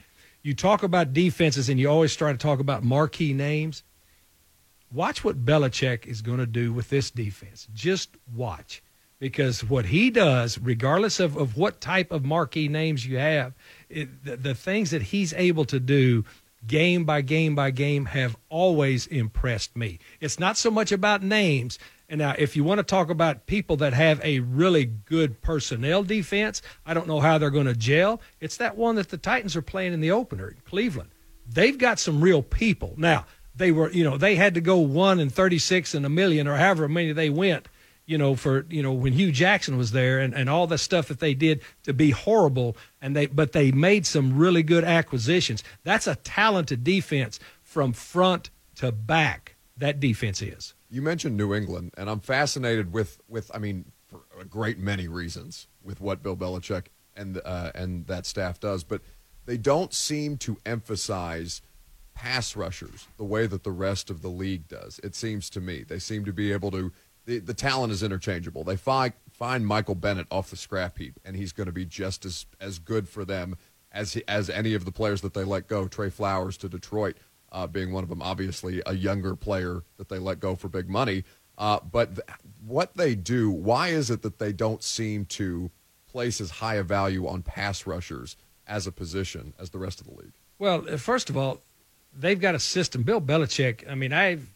you 0.47 0.55
talk 0.55 0.85
about 0.85 1.12
defenses 1.12 1.69
and 1.69 1.81
you 1.81 1.90
always 1.90 2.14
try 2.14 2.31
to 2.31 2.38
talk 2.38 2.61
about 2.61 2.85
marquee 2.85 3.33
names. 3.33 3.83
Watch 4.92 5.25
what 5.25 5.45
Belichick 5.45 6.07
is 6.07 6.23
going 6.23 6.38
to 6.38 6.47
do 6.47 6.73
with 6.73 6.88
this 6.88 7.11
defense. 7.11 7.66
Just 7.75 8.11
watch. 8.33 8.81
Because 9.19 9.64
what 9.64 9.87
he 9.87 10.09
does, 10.09 10.57
regardless 10.61 11.19
of, 11.19 11.37
of 11.37 11.57
what 11.57 11.81
type 11.81 12.12
of 12.12 12.25
marquee 12.25 12.69
names 12.69 13.05
you 13.05 13.19
have, 13.19 13.55
it, 13.90 14.25
the, 14.25 14.37
the 14.37 14.55
things 14.55 14.92
that 14.92 15.03
he's 15.03 15.33
able 15.33 15.64
to 15.64 15.81
do 15.81 16.25
game 16.66 17.05
by 17.05 17.20
game 17.20 17.55
by 17.55 17.70
game 17.70 18.07
have 18.07 18.37
always 18.48 19.07
impressed 19.07 19.76
me. 19.76 19.98
It's 20.20 20.38
not 20.38 20.57
so 20.57 20.70
much 20.70 20.92
about 20.92 21.22
names, 21.22 21.79
and 22.09 22.18
now, 22.20 22.35
if 22.38 22.55
you 22.55 22.62
want 22.62 22.79
to 22.79 22.85
talk 22.85 23.11
about 23.11 23.46
people 23.46 23.76
that 23.79 23.92
have 23.92 24.20
a 24.22 24.38
really 24.38 24.85
good 24.85 25.40
personnel 25.42 26.05
defense, 26.05 26.62
I 26.85 26.94
don't 26.94 27.09
know 27.09 27.18
how 27.18 27.38
they're 27.38 27.50
going 27.50 27.66
to 27.66 27.74
gel. 27.74 28.20
It's 28.40 28.57
that 28.59 28.76
one 28.76 28.94
that 28.94 29.09
the 29.09 29.16
Titans 29.16 29.57
are 29.57 29.62
playing 29.62 29.92
in 29.92 30.00
the 30.00 30.12
opener 30.12 30.48
in 30.48 30.57
Cleveland. 30.64 31.11
They've 31.48 31.76
got 31.76 31.98
some 31.98 32.20
real 32.20 32.42
people. 32.42 32.94
Now, 32.96 33.26
they 33.57 33.72
were, 33.72 33.90
you 33.90 34.05
know, 34.05 34.16
they 34.16 34.37
had 34.37 34.55
to 34.55 34.61
go 34.61 34.79
one 34.79 35.18
and 35.18 35.33
36 35.33 35.94
and 35.94 36.07
a 36.07 36.09
million 36.09 36.46
or 36.46 36.57
however 36.57 36.88
many 36.88 37.12
they 37.12 37.31
went, 37.31 37.66
you 38.07 38.16
know, 38.16 38.35
for, 38.37 38.66
you 38.71 38.83
know, 38.83 38.92
when 38.92 39.12
Hue 39.12 39.33
Jackson 39.33 39.77
was 39.77 39.90
there 39.90 40.21
and, 40.21 40.33
and 40.33 40.49
all 40.49 40.66
the 40.66 40.79
stuff 40.79 41.09
that 41.09 41.19
they 41.19 41.35
did 41.35 41.61
to 41.83 41.92
be 41.92 42.11
horrible. 42.11 42.77
And 43.03 43.14
they, 43.14 43.27
but 43.27 43.53
they 43.53 43.73
made 43.73 44.07
some 44.07 44.38
really 44.38 44.62
good 44.62 44.85
acquisitions. 44.85 45.62
That's 45.85 46.07
a 46.07 46.14
talented 46.14 46.85
defense 46.85 47.38
from 47.62 47.92
front 47.92 48.51
to 48.77 48.92
back. 48.92 49.57
That 49.77 50.01
defense 50.01 50.40
is. 50.40 50.75
You 50.88 51.03
mentioned 51.03 51.37
New 51.37 51.53
England, 51.53 51.92
and 51.99 52.09
I'm 52.09 52.21
fascinated 52.21 52.92
with 52.92 53.19
with 53.29 53.51
I 53.53 53.59
mean, 53.59 53.92
for 54.07 54.21
a 54.40 54.45
great 54.45 54.79
many 54.79 55.09
reasons 55.09 55.66
with 55.83 56.01
what 56.01 56.23
Bill 56.23 56.37
Belichick 56.37 56.87
and 57.16 57.40
uh, 57.45 57.73
and 57.75 58.07
that 58.07 58.25
staff 58.25 58.61
does, 58.61 58.85
but 58.85 59.03
they 59.45 59.57
don't 59.57 59.92
seem 59.92 60.37
to 60.38 60.57
emphasize 60.64 61.61
pass 62.14 62.57
rushers 62.57 63.09
the 63.19 63.25
way 63.25 63.47
that 63.47 63.64
the 63.64 63.73
rest 63.73 64.09
of 64.09 64.23
the 64.23 64.29
league 64.29 64.69
does. 64.69 64.99
It 65.05 65.14
seems 65.14 65.51
to 65.51 65.61
me 65.61 65.83
they 65.83 65.99
seem 65.99 66.25
to 66.25 66.33
be 66.33 66.53
able 66.53 66.71
to. 66.71 66.92
The, 67.26 67.38
the 67.40 67.54
talent 67.54 67.92
is 67.92 68.02
interchangeable. 68.02 68.64
They 68.64 68.76
find 68.76 69.12
find 69.32 69.66
Michael 69.66 69.94
Bennett 69.94 70.26
off 70.30 70.50
the 70.50 70.56
scrap 70.56 70.98
heap, 70.98 71.20
and 71.24 71.36
he's 71.36 71.52
going 71.52 71.66
to 71.66 71.72
be 71.72 71.84
just 71.84 72.24
as 72.24 72.46
as 72.60 72.78
good 72.78 73.08
for 73.08 73.24
them 73.24 73.56
as 73.92 74.14
he, 74.14 74.22
as 74.26 74.48
any 74.48 74.74
of 74.74 74.84
the 74.84 74.92
players 74.92 75.20
that 75.20 75.34
they 75.34 75.44
let 75.44 75.68
go. 75.68 75.88
Trey 75.88 76.10
Flowers 76.10 76.56
to 76.58 76.68
Detroit 76.68 77.16
uh, 77.52 77.66
being 77.66 77.92
one 77.92 78.02
of 78.02 78.08
them. 78.08 78.22
Obviously, 78.22 78.82
a 78.86 78.94
younger 78.94 79.34
player 79.36 79.82
that 79.96 80.08
they 80.08 80.18
let 80.18 80.40
go 80.40 80.54
for 80.54 80.68
big 80.68 80.88
money. 80.88 81.24
Uh, 81.58 81.80
but 81.80 82.16
th- 82.16 82.28
what 82.66 82.94
they 82.94 83.14
do, 83.14 83.50
why 83.50 83.88
is 83.88 84.10
it 84.10 84.22
that 84.22 84.38
they 84.38 84.52
don't 84.52 84.82
seem 84.82 85.24
to 85.24 85.70
place 86.06 86.40
as 86.40 86.50
high 86.50 86.74
a 86.74 86.82
value 86.82 87.26
on 87.26 87.42
pass 87.42 87.86
rushers 87.86 88.36
as 88.66 88.86
a 88.86 88.92
position 88.92 89.54
as 89.58 89.70
the 89.70 89.78
rest 89.78 90.00
of 90.00 90.06
the 90.06 90.14
league? 90.14 90.34
Well, 90.58 90.84
uh, 90.88 90.96
first 90.96 91.30
of 91.30 91.36
all, 91.36 91.62
they've 92.16 92.40
got 92.40 92.54
a 92.54 92.58
system. 92.58 93.02
Bill 93.02 93.20
Belichick. 93.20 93.88
I 93.90 93.94
mean, 93.94 94.12
I've 94.12 94.48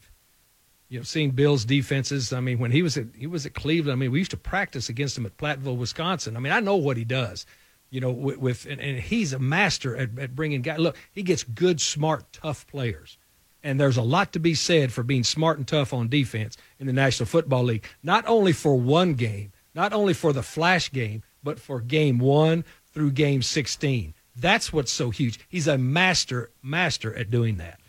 you 0.91 0.99
know 0.99 1.05
seeing 1.05 1.31
Bill's 1.31 1.65
defenses. 1.65 2.35
I 2.35 2.41
mean, 2.41 2.59
when 2.59 2.71
he 2.71 2.83
was 2.83 2.99
at 2.99 3.07
he 3.17 3.27
was 3.27 3.47
at 3.47 3.55
Cleveland. 3.55 3.93
I 3.93 3.99
mean, 3.99 4.11
we 4.11 4.19
used 4.19 4.33
to 4.33 4.37
practice 4.37 4.91
against 4.91 5.17
him 5.17 5.25
at 5.25 5.39
Platteville, 5.39 5.79
Wisconsin. 5.79 6.37
I 6.37 6.41
mean, 6.41 6.53
I 6.53 6.61
know 6.61 6.77
what 6.77 6.99
he 6.99 7.05
does 7.05 7.47
you 7.91 8.01
know, 8.01 8.11
with, 8.11 8.39
with 8.39 8.67
and, 8.67 8.81
and, 8.81 8.99
he's 8.99 9.33
a 9.33 9.39
master 9.39 9.97
at, 9.97 10.19
at 10.19 10.35
bringing 10.35 10.63
guys. 10.63 10.79
Look, 10.79 10.97
he 11.13 11.23
gets 11.23 11.43
good, 11.43 11.81
smart, 11.81 12.33
tough 12.33 12.67
players. 12.67 13.19
And 13.63 13.79
there's 13.79 13.99
a 13.99 14.03
lot 14.03 14.33
to 14.33 14.39
be 14.39 14.55
said 14.55 14.91
for 14.93 15.03
being 15.03 15.25
smart 15.25 15.59
and 15.59 15.69
tough 15.69 15.93
on 15.93 16.09
defense 16.09 16.57
in 16.79 16.87
the 16.87 16.93
National 16.93 17.27
Football 17.27 17.65
League, 17.65 17.85
not 18.03 18.27
only 18.27 18.53
for 18.53 18.77
one 18.77 19.15
game, 19.15 19.53
not 19.75 19.93
only 19.93 20.15
for 20.15 20.33
the 20.33 20.43
flash 20.43 20.91
game, 20.91 21.23
but 21.43 21.59
for 21.61 21.81
game 21.81 22.19
one 22.19 22.65
through 22.93 23.11
game 23.11 23.43
16. 23.43 24.15
That's 24.37 24.73
what's 24.73 24.93
so 24.93 25.11
huge. 25.11 25.41
He's 25.49 25.69
a 25.69 25.77
master, 25.77 26.51
master 26.63 27.15
at 27.15 27.31
doing 27.31 27.57
that. 27.57 27.80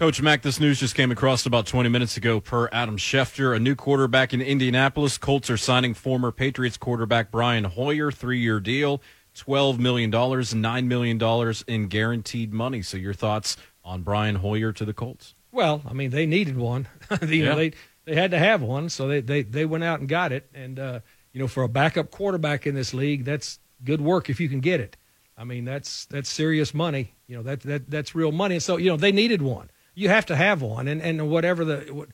Coach 0.00 0.22
Mac, 0.22 0.40
this 0.40 0.58
news 0.58 0.80
just 0.80 0.94
came 0.94 1.10
across 1.10 1.44
about 1.44 1.66
20 1.66 1.90
minutes 1.90 2.16
ago 2.16 2.40
per 2.40 2.70
Adam 2.72 2.96
Schefter. 2.96 3.54
A 3.54 3.60
new 3.60 3.74
quarterback 3.74 4.32
in 4.32 4.40
Indianapolis. 4.40 5.18
Colts 5.18 5.50
are 5.50 5.58
signing 5.58 5.92
former 5.92 6.32
Patriots 6.32 6.78
quarterback 6.78 7.30
Brian 7.30 7.64
Hoyer, 7.64 8.10
three 8.10 8.40
year 8.40 8.60
deal. 8.60 9.02
$12 9.34 9.78
million, 9.78 10.10
$9 10.10 10.84
million 10.86 11.54
in 11.66 11.88
guaranteed 11.88 12.50
money. 12.50 12.80
So, 12.80 12.96
your 12.96 13.12
thoughts 13.12 13.58
on 13.84 14.00
Brian 14.00 14.36
Hoyer 14.36 14.72
to 14.72 14.86
the 14.86 14.94
Colts? 14.94 15.34
Well, 15.52 15.82
I 15.86 15.92
mean, 15.92 16.08
they 16.08 16.24
needed 16.24 16.56
one. 16.56 16.88
you 17.20 17.44
know, 17.44 17.54
they, 17.54 17.72
they 18.06 18.14
had 18.14 18.30
to 18.30 18.38
have 18.38 18.62
one, 18.62 18.88
so 18.88 19.06
they, 19.06 19.20
they, 19.20 19.42
they 19.42 19.66
went 19.66 19.84
out 19.84 20.00
and 20.00 20.08
got 20.08 20.32
it. 20.32 20.48
And, 20.54 20.78
uh, 20.78 21.00
you 21.34 21.40
know, 21.40 21.46
for 21.46 21.62
a 21.62 21.68
backup 21.68 22.10
quarterback 22.10 22.66
in 22.66 22.74
this 22.74 22.94
league, 22.94 23.26
that's 23.26 23.58
good 23.84 24.00
work 24.00 24.30
if 24.30 24.40
you 24.40 24.48
can 24.48 24.60
get 24.60 24.80
it. 24.80 24.96
I 25.36 25.44
mean, 25.44 25.66
that's 25.66 26.06
that's 26.06 26.30
serious 26.30 26.72
money. 26.72 27.16
You 27.26 27.36
know, 27.36 27.42
that 27.42 27.60
that 27.60 27.90
that's 27.90 28.14
real 28.14 28.32
money. 28.32 28.54
And 28.54 28.62
so, 28.62 28.78
you 28.78 28.88
know, 28.88 28.96
they 28.96 29.12
needed 29.12 29.42
one. 29.42 29.68
You 30.00 30.08
have 30.08 30.26
to 30.26 30.36
have 30.36 30.62
one, 30.62 30.88
and 30.88 31.02
and 31.02 31.28
whatever 31.28 31.64
the, 31.64 31.78
what, 31.92 32.08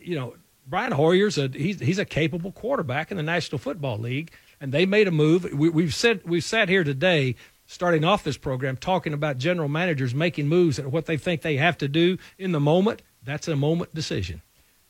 you 0.00 0.16
know, 0.16 0.34
Brian 0.66 0.92
Hoyer's 0.92 1.38
a 1.38 1.48
he's 1.48 1.80
he's 1.80 1.98
a 1.98 2.04
capable 2.04 2.52
quarterback 2.52 3.10
in 3.10 3.16
the 3.16 3.22
National 3.22 3.58
Football 3.58 3.98
League 3.98 4.32
and 4.62 4.72
they 4.72 4.86
made 4.86 5.08
a 5.08 5.10
move. 5.10 5.52
We, 5.52 5.82
have 5.82 5.94
said 5.94 6.20
we've 6.24 6.44
sat 6.44 6.68
here 6.68 6.84
today, 6.84 7.34
starting 7.66 8.04
off 8.04 8.22
this 8.22 8.36
program, 8.36 8.76
talking 8.76 9.12
about 9.12 9.36
general 9.36 9.68
managers 9.68 10.14
making 10.14 10.48
moves 10.48 10.78
and 10.78 10.92
what 10.92 11.06
they 11.06 11.16
think 11.16 11.42
they 11.42 11.56
have 11.56 11.76
to 11.78 11.88
do 11.88 12.16
in 12.38 12.52
the 12.52 12.60
moment. 12.60 13.02
That's 13.24 13.48
a 13.48 13.56
moment 13.56 13.92
decision. 13.92 14.40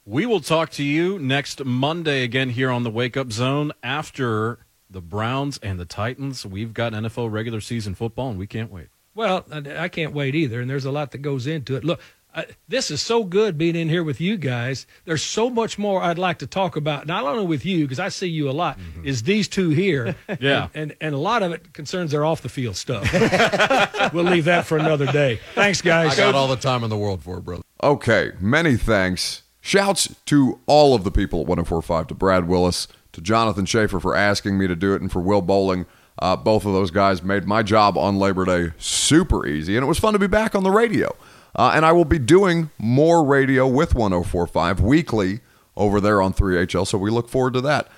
We 0.04 0.26
will 0.26 0.40
talk 0.40 0.70
to 0.72 0.82
you 0.82 1.18
next 1.18 1.64
Monday 1.64 2.22
again 2.22 2.50
here 2.50 2.70
on 2.70 2.82
the 2.82 2.90
Wake 2.90 3.16
Up 3.16 3.32
Zone 3.32 3.72
after 3.82 4.58
the 4.90 5.00
Browns 5.00 5.58
and 5.62 5.80
the 5.80 5.86
Titans. 5.86 6.44
We've 6.44 6.74
got 6.74 6.92
NFL 6.92 7.32
regular 7.32 7.62
season 7.62 7.94
football, 7.94 8.28
and 8.28 8.38
we 8.38 8.46
can't 8.46 8.70
wait. 8.70 8.88
Well, 9.14 9.46
I 9.50 9.88
can't 9.88 10.12
wait 10.12 10.34
either, 10.34 10.60
and 10.60 10.68
there's 10.68 10.84
a 10.84 10.90
lot 10.90 11.12
that 11.12 11.18
goes 11.18 11.46
into 11.46 11.76
it. 11.76 11.84
Look, 11.84 12.00
I, 12.34 12.46
this 12.66 12.90
is 12.90 13.02
so 13.02 13.24
good 13.24 13.58
being 13.58 13.76
in 13.76 13.88
here 13.88 14.02
with 14.02 14.20
you 14.20 14.36
guys. 14.36 14.86
There's 15.04 15.22
so 15.22 15.50
much 15.50 15.78
more 15.78 16.02
I'd 16.02 16.18
like 16.18 16.38
to 16.38 16.46
talk 16.46 16.76
about, 16.76 17.06
not 17.06 17.24
only 17.24 17.44
with 17.44 17.66
you, 17.66 17.84
because 17.84 18.00
I 18.00 18.08
see 18.08 18.28
you 18.28 18.48
a 18.48 18.52
lot, 18.52 18.78
mm-hmm. 18.78 19.06
is 19.06 19.24
these 19.24 19.48
two 19.48 19.68
here. 19.70 20.16
yeah. 20.40 20.68
And, 20.72 20.92
and, 20.92 20.96
and, 21.00 21.14
a 21.14 21.18
lot 21.18 21.42
of 21.42 21.52
it 21.52 21.74
concerns 21.74 22.12
their 22.12 22.24
off 22.24 22.40
the 22.40 22.48
field 22.48 22.76
stuff. 22.76 23.12
we'll 24.12 24.24
leave 24.24 24.46
that 24.46 24.64
for 24.64 24.78
another 24.78 25.06
day. 25.06 25.40
Thanks, 25.54 25.82
guys. 25.82 26.14
I 26.14 26.16
got 26.16 26.34
all 26.34 26.48
the 26.48 26.56
time 26.56 26.82
in 26.84 26.90
the 26.90 26.96
world 26.96 27.22
for 27.22 27.38
it, 27.38 27.44
brother. 27.44 27.62
Okay. 27.82 28.32
Many 28.40 28.76
thanks. 28.76 29.42
Shouts 29.60 30.14
to 30.26 30.58
all 30.66 30.94
of 30.94 31.04
the 31.04 31.10
people 31.10 31.42
at 31.42 31.46
1045, 31.46 32.08
to 32.08 32.14
Brad 32.14 32.48
Willis, 32.48 32.88
to 33.12 33.20
Jonathan 33.20 33.66
Schaefer 33.66 34.00
for 34.00 34.16
asking 34.16 34.58
me 34.58 34.66
to 34.66 34.74
do 34.74 34.94
it, 34.94 35.02
and 35.02 35.12
for 35.12 35.20
Will 35.20 35.42
Bowling. 35.42 35.86
Uh, 36.18 36.36
both 36.36 36.64
of 36.64 36.72
those 36.72 36.90
guys 36.90 37.22
made 37.22 37.46
my 37.46 37.62
job 37.62 37.96
on 37.96 38.18
Labor 38.18 38.44
Day 38.44 38.72
super 38.78 39.46
easy, 39.46 39.76
and 39.76 39.84
it 39.84 39.86
was 39.86 39.98
fun 39.98 40.12
to 40.12 40.18
be 40.18 40.26
back 40.26 40.54
on 40.54 40.62
the 40.62 40.70
radio. 40.70 41.14
Uh, 41.54 41.72
and 41.74 41.84
I 41.84 41.92
will 41.92 42.04
be 42.04 42.18
doing 42.18 42.70
more 42.78 43.24
radio 43.24 43.66
with 43.66 43.94
1045 43.94 44.80
weekly 44.80 45.40
over 45.76 46.00
there 46.00 46.22
on 46.22 46.32
3HL. 46.32 46.86
So 46.86 46.98
we 46.98 47.10
look 47.10 47.28
forward 47.28 47.54
to 47.54 47.60
that. 47.62 47.88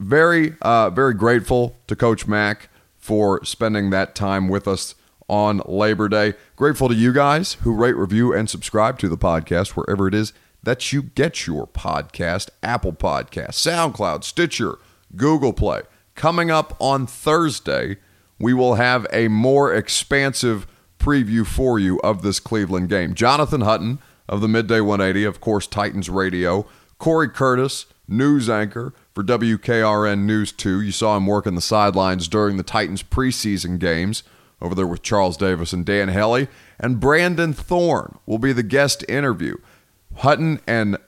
Very, 0.00 0.54
uh, 0.62 0.90
very 0.90 1.14
grateful 1.14 1.76
to 1.86 1.96
Coach 1.96 2.26
Mac 2.26 2.68
for 2.96 3.44
spending 3.44 3.90
that 3.90 4.14
time 4.14 4.48
with 4.48 4.66
us 4.66 4.94
on 5.28 5.62
Labor 5.66 6.08
Day. 6.08 6.34
Grateful 6.56 6.88
to 6.88 6.94
you 6.94 7.12
guys 7.12 7.54
who 7.62 7.72
rate, 7.72 7.96
review, 7.96 8.32
and 8.32 8.50
subscribe 8.50 8.98
to 8.98 9.08
the 9.08 9.16
podcast 9.18 9.70
wherever 9.70 10.08
it 10.08 10.14
is 10.14 10.32
that 10.62 10.92
you 10.92 11.02
get 11.02 11.46
your 11.46 11.66
podcast 11.66 12.50
Apple 12.62 12.92
Podcast, 12.92 13.50
SoundCloud, 13.50 14.24
Stitcher, 14.24 14.78
Google 15.14 15.52
Play. 15.52 15.82
Coming 16.16 16.50
up 16.50 16.76
on 16.80 17.06
Thursday, 17.06 17.98
we 18.38 18.52
will 18.52 18.74
have 18.74 19.06
a 19.12 19.28
more 19.28 19.72
expansive 19.72 20.66
preview 21.06 21.46
for 21.46 21.78
you 21.78 22.00
of 22.00 22.22
this 22.22 22.40
Cleveland 22.40 22.88
game. 22.88 23.14
Jonathan 23.14 23.60
Hutton 23.60 24.00
of 24.28 24.40
the 24.40 24.48
Midday 24.48 24.80
180, 24.80 25.24
of 25.24 25.40
course, 25.40 25.68
Titans 25.68 26.10
Radio. 26.10 26.66
Corey 26.98 27.28
Curtis, 27.28 27.86
news 28.08 28.50
anchor 28.50 28.92
for 29.14 29.22
WKRN 29.22 30.24
News 30.24 30.50
2. 30.50 30.80
You 30.80 30.90
saw 30.90 31.16
him 31.16 31.26
working 31.26 31.54
the 31.54 31.60
sidelines 31.60 32.26
during 32.26 32.56
the 32.56 32.64
Titans 32.64 33.04
preseason 33.04 33.78
games 33.78 34.24
over 34.60 34.74
there 34.74 34.86
with 34.86 35.02
Charles 35.02 35.36
Davis 35.36 35.72
and 35.72 35.86
Dan 35.86 36.08
Hellie. 36.08 36.48
And 36.80 36.98
Brandon 36.98 37.52
Thorn 37.52 38.18
will 38.26 38.38
be 38.38 38.52
the 38.52 38.64
guest 38.64 39.04
interview. 39.08 39.58
Hutton 40.16 40.60
and 40.66 40.98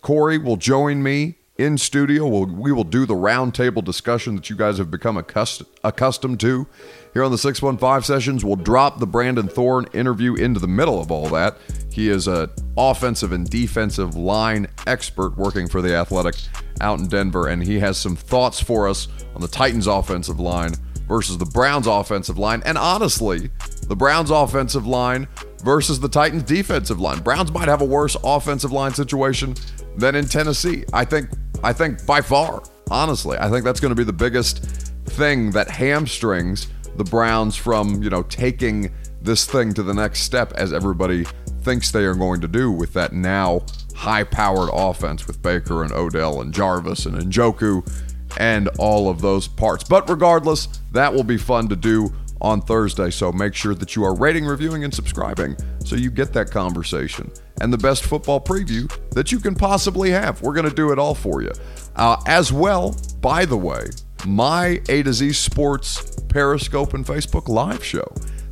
Corey 0.00 0.38
will 0.38 0.58
join 0.58 1.02
me 1.02 1.38
in 1.58 1.76
studio. 1.76 2.24
We'll, 2.28 2.46
we 2.46 2.70
will 2.70 2.84
do 2.84 3.04
the 3.04 3.14
roundtable 3.14 3.82
discussion 3.82 4.36
that 4.36 4.48
you 4.48 4.54
guys 4.54 4.78
have 4.78 4.92
become 4.92 5.16
accust- 5.16 5.64
accustomed 5.82 6.38
to 6.40 6.68
here 7.12 7.24
on 7.24 7.30
the 7.30 7.38
615 7.38 8.02
sessions. 8.02 8.44
We'll 8.44 8.56
drop 8.56 8.98
the 8.98 9.06
Brandon 9.06 9.48
Thorn 9.48 9.86
interview 9.92 10.34
into 10.34 10.60
the 10.60 10.68
middle 10.68 11.00
of 11.00 11.10
all 11.10 11.28
that. 11.30 11.56
He 11.92 12.08
is 12.08 12.28
an 12.28 12.50
offensive 12.76 13.32
and 13.32 13.48
defensive 13.48 14.14
line 14.14 14.68
expert 14.86 15.36
working 15.36 15.68
for 15.68 15.82
the 15.82 15.94
Athletic 15.94 16.36
out 16.80 16.98
in 16.98 17.08
Denver, 17.08 17.48
and 17.48 17.62
he 17.62 17.78
has 17.80 17.98
some 17.98 18.16
thoughts 18.16 18.60
for 18.60 18.88
us 18.88 19.08
on 19.34 19.40
the 19.40 19.48
Titans' 19.48 19.86
offensive 19.86 20.40
line 20.40 20.72
versus 21.08 21.36
the 21.38 21.46
Browns' 21.46 21.86
offensive 21.86 22.38
line. 22.38 22.62
And 22.64 22.78
honestly, 22.78 23.50
the 23.88 23.96
Browns' 23.96 24.30
offensive 24.30 24.86
line 24.86 25.26
versus 25.64 25.98
the 25.98 26.08
Titans' 26.08 26.44
defensive 26.44 27.00
line. 27.00 27.18
Browns 27.20 27.52
might 27.52 27.68
have 27.68 27.82
a 27.82 27.84
worse 27.84 28.16
offensive 28.22 28.72
line 28.72 28.94
situation 28.94 29.54
than 29.96 30.14
in 30.14 30.26
Tennessee. 30.26 30.84
I 30.92 31.04
think 31.04 31.30
I 31.62 31.72
think 31.72 32.06
by 32.06 32.20
far, 32.22 32.62
honestly, 32.90 33.36
I 33.38 33.50
think 33.50 33.64
that's 33.64 33.80
going 33.80 33.90
to 33.90 33.96
be 33.96 34.04
the 34.04 34.12
biggest 34.12 34.64
thing 35.04 35.50
that 35.50 35.68
hamstrings 35.68 36.68
the 37.00 37.10
Browns 37.10 37.56
from, 37.56 38.02
you 38.02 38.10
know, 38.10 38.22
taking 38.24 38.92
this 39.22 39.46
thing 39.46 39.72
to 39.72 39.82
the 39.82 39.94
next 39.94 40.20
step 40.20 40.52
as 40.52 40.70
everybody 40.70 41.24
thinks 41.62 41.90
they 41.90 42.04
are 42.04 42.14
going 42.14 42.42
to 42.42 42.48
do 42.48 42.70
with 42.70 42.92
that 42.92 43.14
now 43.14 43.62
high-powered 43.94 44.68
offense 44.70 45.26
with 45.26 45.40
Baker 45.40 45.82
and 45.82 45.92
Odell 45.92 46.42
and 46.42 46.52
Jarvis 46.52 47.06
and 47.06 47.16
Njoku 47.16 47.90
and 48.38 48.68
all 48.78 49.08
of 49.08 49.22
those 49.22 49.48
parts. 49.48 49.82
But 49.82 50.10
regardless, 50.10 50.66
that 50.92 51.10
will 51.12 51.24
be 51.24 51.38
fun 51.38 51.68
to 51.68 51.76
do 51.76 52.12
on 52.42 52.60
Thursday. 52.60 53.08
So 53.08 53.32
make 53.32 53.54
sure 53.54 53.74
that 53.74 53.96
you 53.96 54.04
are 54.04 54.14
rating, 54.14 54.44
reviewing, 54.44 54.84
and 54.84 54.92
subscribing 54.92 55.56
so 55.82 55.96
you 55.96 56.10
get 56.10 56.34
that 56.34 56.50
conversation 56.50 57.30
and 57.62 57.72
the 57.72 57.78
best 57.78 58.04
football 58.04 58.42
preview 58.42 58.90
that 59.12 59.32
you 59.32 59.40
can 59.40 59.54
possibly 59.54 60.10
have. 60.10 60.42
We're 60.42 60.54
going 60.54 60.68
to 60.68 60.74
do 60.74 60.92
it 60.92 60.98
all 60.98 61.14
for 61.14 61.40
you. 61.40 61.52
Uh, 61.96 62.22
as 62.26 62.52
well, 62.52 62.94
by 63.22 63.46
the 63.46 63.56
way, 63.56 63.86
my 64.26 64.80
A 64.88 65.02
to 65.02 65.12
Z 65.12 65.32
Sports 65.32 66.16
Periscope 66.28 66.94
and 66.94 67.04
Facebook 67.04 67.48
live 67.48 67.84
show 67.84 68.06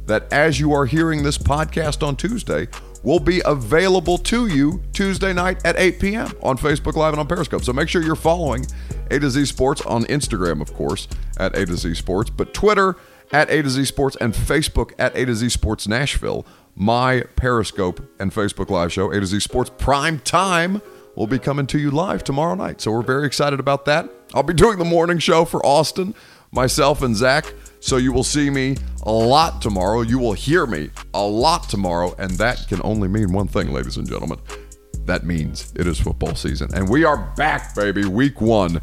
that 0.06 0.32
as 0.32 0.58
you 0.58 0.72
are 0.72 0.86
hearing 0.86 1.22
this 1.22 1.38
podcast 1.38 2.06
on 2.06 2.16
Tuesday 2.16 2.66
will 3.02 3.20
be 3.20 3.40
available 3.44 4.18
to 4.18 4.48
you 4.48 4.82
Tuesday 4.92 5.32
night 5.32 5.64
at 5.64 5.76
8 5.78 6.00
p.m. 6.00 6.32
on 6.42 6.58
Facebook 6.58 6.94
Live 6.94 7.12
and 7.12 7.20
on 7.20 7.26
Periscope. 7.26 7.62
So 7.62 7.72
make 7.72 7.88
sure 7.88 8.02
you're 8.02 8.16
following 8.16 8.66
A 9.10 9.18
to 9.18 9.30
Z 9.30 9.46
Sports 9.46 9.82
on 9.82 10.04
Instagram, 10.04 10.60
of 10.60 10.74
course, 10.74 11.06
at 11.38 11.56
A 11.56 11.66
to 11.66 11.76
Z 11.76 11.94
Sports, 11.94 12.30
but 12.30 12.52
Twitter 12.52 12.96
at 13.32 13.50
A 13.50 13.62
to 13.62 13.70
Z 13.70 13.84
Sports 13.84 14.16
and 14.20 14.34
Facebook 14.34 14.92
at 14.98 15.16
A 15.16 15.24
to 15.26 15.34
Z 15.34 15.50
Sports 15.50 15.86
Nashville. 15.86 16.46
My 16.74 17.24
Periscope 17.36 18.00
and 18.20 18.32
Facebook 18.32 18.70
Live 18.70 18.92
show, 18.92 19.10
A 19.10 19.20
to 19.20 19.26
Z 19.26 19.40
Sports 19.40 19.70
Prime 19.78 20.20
Time, 20.20 20.80
will 21.14 21.26
be 21.26 21.38
coming 21.38 21.66
to 21.68 21.78
you 21.78 21.90
live 21.90 22.22
tomorrow 22.22 22.54
night. 22.54 22.80
So 22.80 22.92
we're 22.92 23.02
very 23.02 23.26
excited 23.26 23.60
about 23.60 23.84
that. 23.86 24.08
I'll 24.34 24.42
be 24.42 24.54
doing 24.54 24.78
the 24.78 24.84
morning 24.84 25.18
show 25.18 25.44
for 25.44 25.64
Austin, 25.64 26.14
myself 26.52 27.02
and 27.02 27.16
Zach. 27.16 27.52
So 27.80 27.96
you 27.96 28.12
will 28.12 28.24
see 28.24 28.50
me 28.50 28.76
a 29.04 29.12
lot 29.12 29.62
tomorrow. 29.62 30.02
You 30.02 30.18
will 30.18 30.32
hear 30.32 30.66
me 30.66 30.90
a 31.14 31.22
lot 31.22 31.68
tomorrow. 31.68 32.14
And 32.18 32.32
that 32.32 32.66
can 32.68 32.80
only 32.84 33.08
mean 33.08 33.32
one 33.32 33.48
thing, 33.48 33.72
ladies 33.72 33.96
and 33.96 34.08
gentlemen. 34.08 34.38
That 35.06 35.24
means 35.24 35.72
it 35.76 35.86
is 35.86 35.98
football 35.98 36.34
season. 36.34 36.68
And 36.74 36.88
we 36.88 37.04
are 37.04 37.32
back, 37.36 37.74
baby. 37.74 38.04
Week 38.04 38.40
one, 38.40 38.80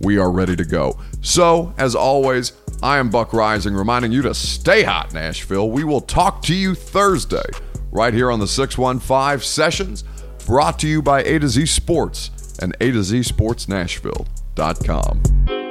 we 0.00 0.18
are 0.18 0.30
ready 0.30 0.56
to 0.56 0.64
go. 0.64 0.98
So, 1.20 1.74
as 1.76 1.94
always, 1.94 2.52
I 2.82 2.98
am 2.98 3.10
Buck 3.10 3.30
Reising, 3.30 3.76
reminding 3.76 4.12
you 4.12 4.22
to 4.22 4.34
stay 4.34 4.82
hot, 4.82 5.12
Nashville. 5.12 5.70
We 5.70 5.84
will 5.84 6.00
talk 6.00 6.42
to 6.42 6.54
you 6.54 6.74
Thursday, 6.74 7.44
right 7.90 8.14
here 8.14 8.30
on 8.30 8.38
the 8.38 8.46
615 8.46 9.40
Sessions, 9.40 10.04
brought 10.46 10.78
to 10.78 10.88
you 10.88 11.02
by 11.02 11.22
A 11.24 11.38
to 11.40 11.48
Z 11.48 11.66
Sports 11.66 12.30
and 12.60 12.74
A 12.80 12.90
to 12.92 13.02
Z 13.02 13.22
Sports 13.24 13.68
Nashville.com. 14.56 15.65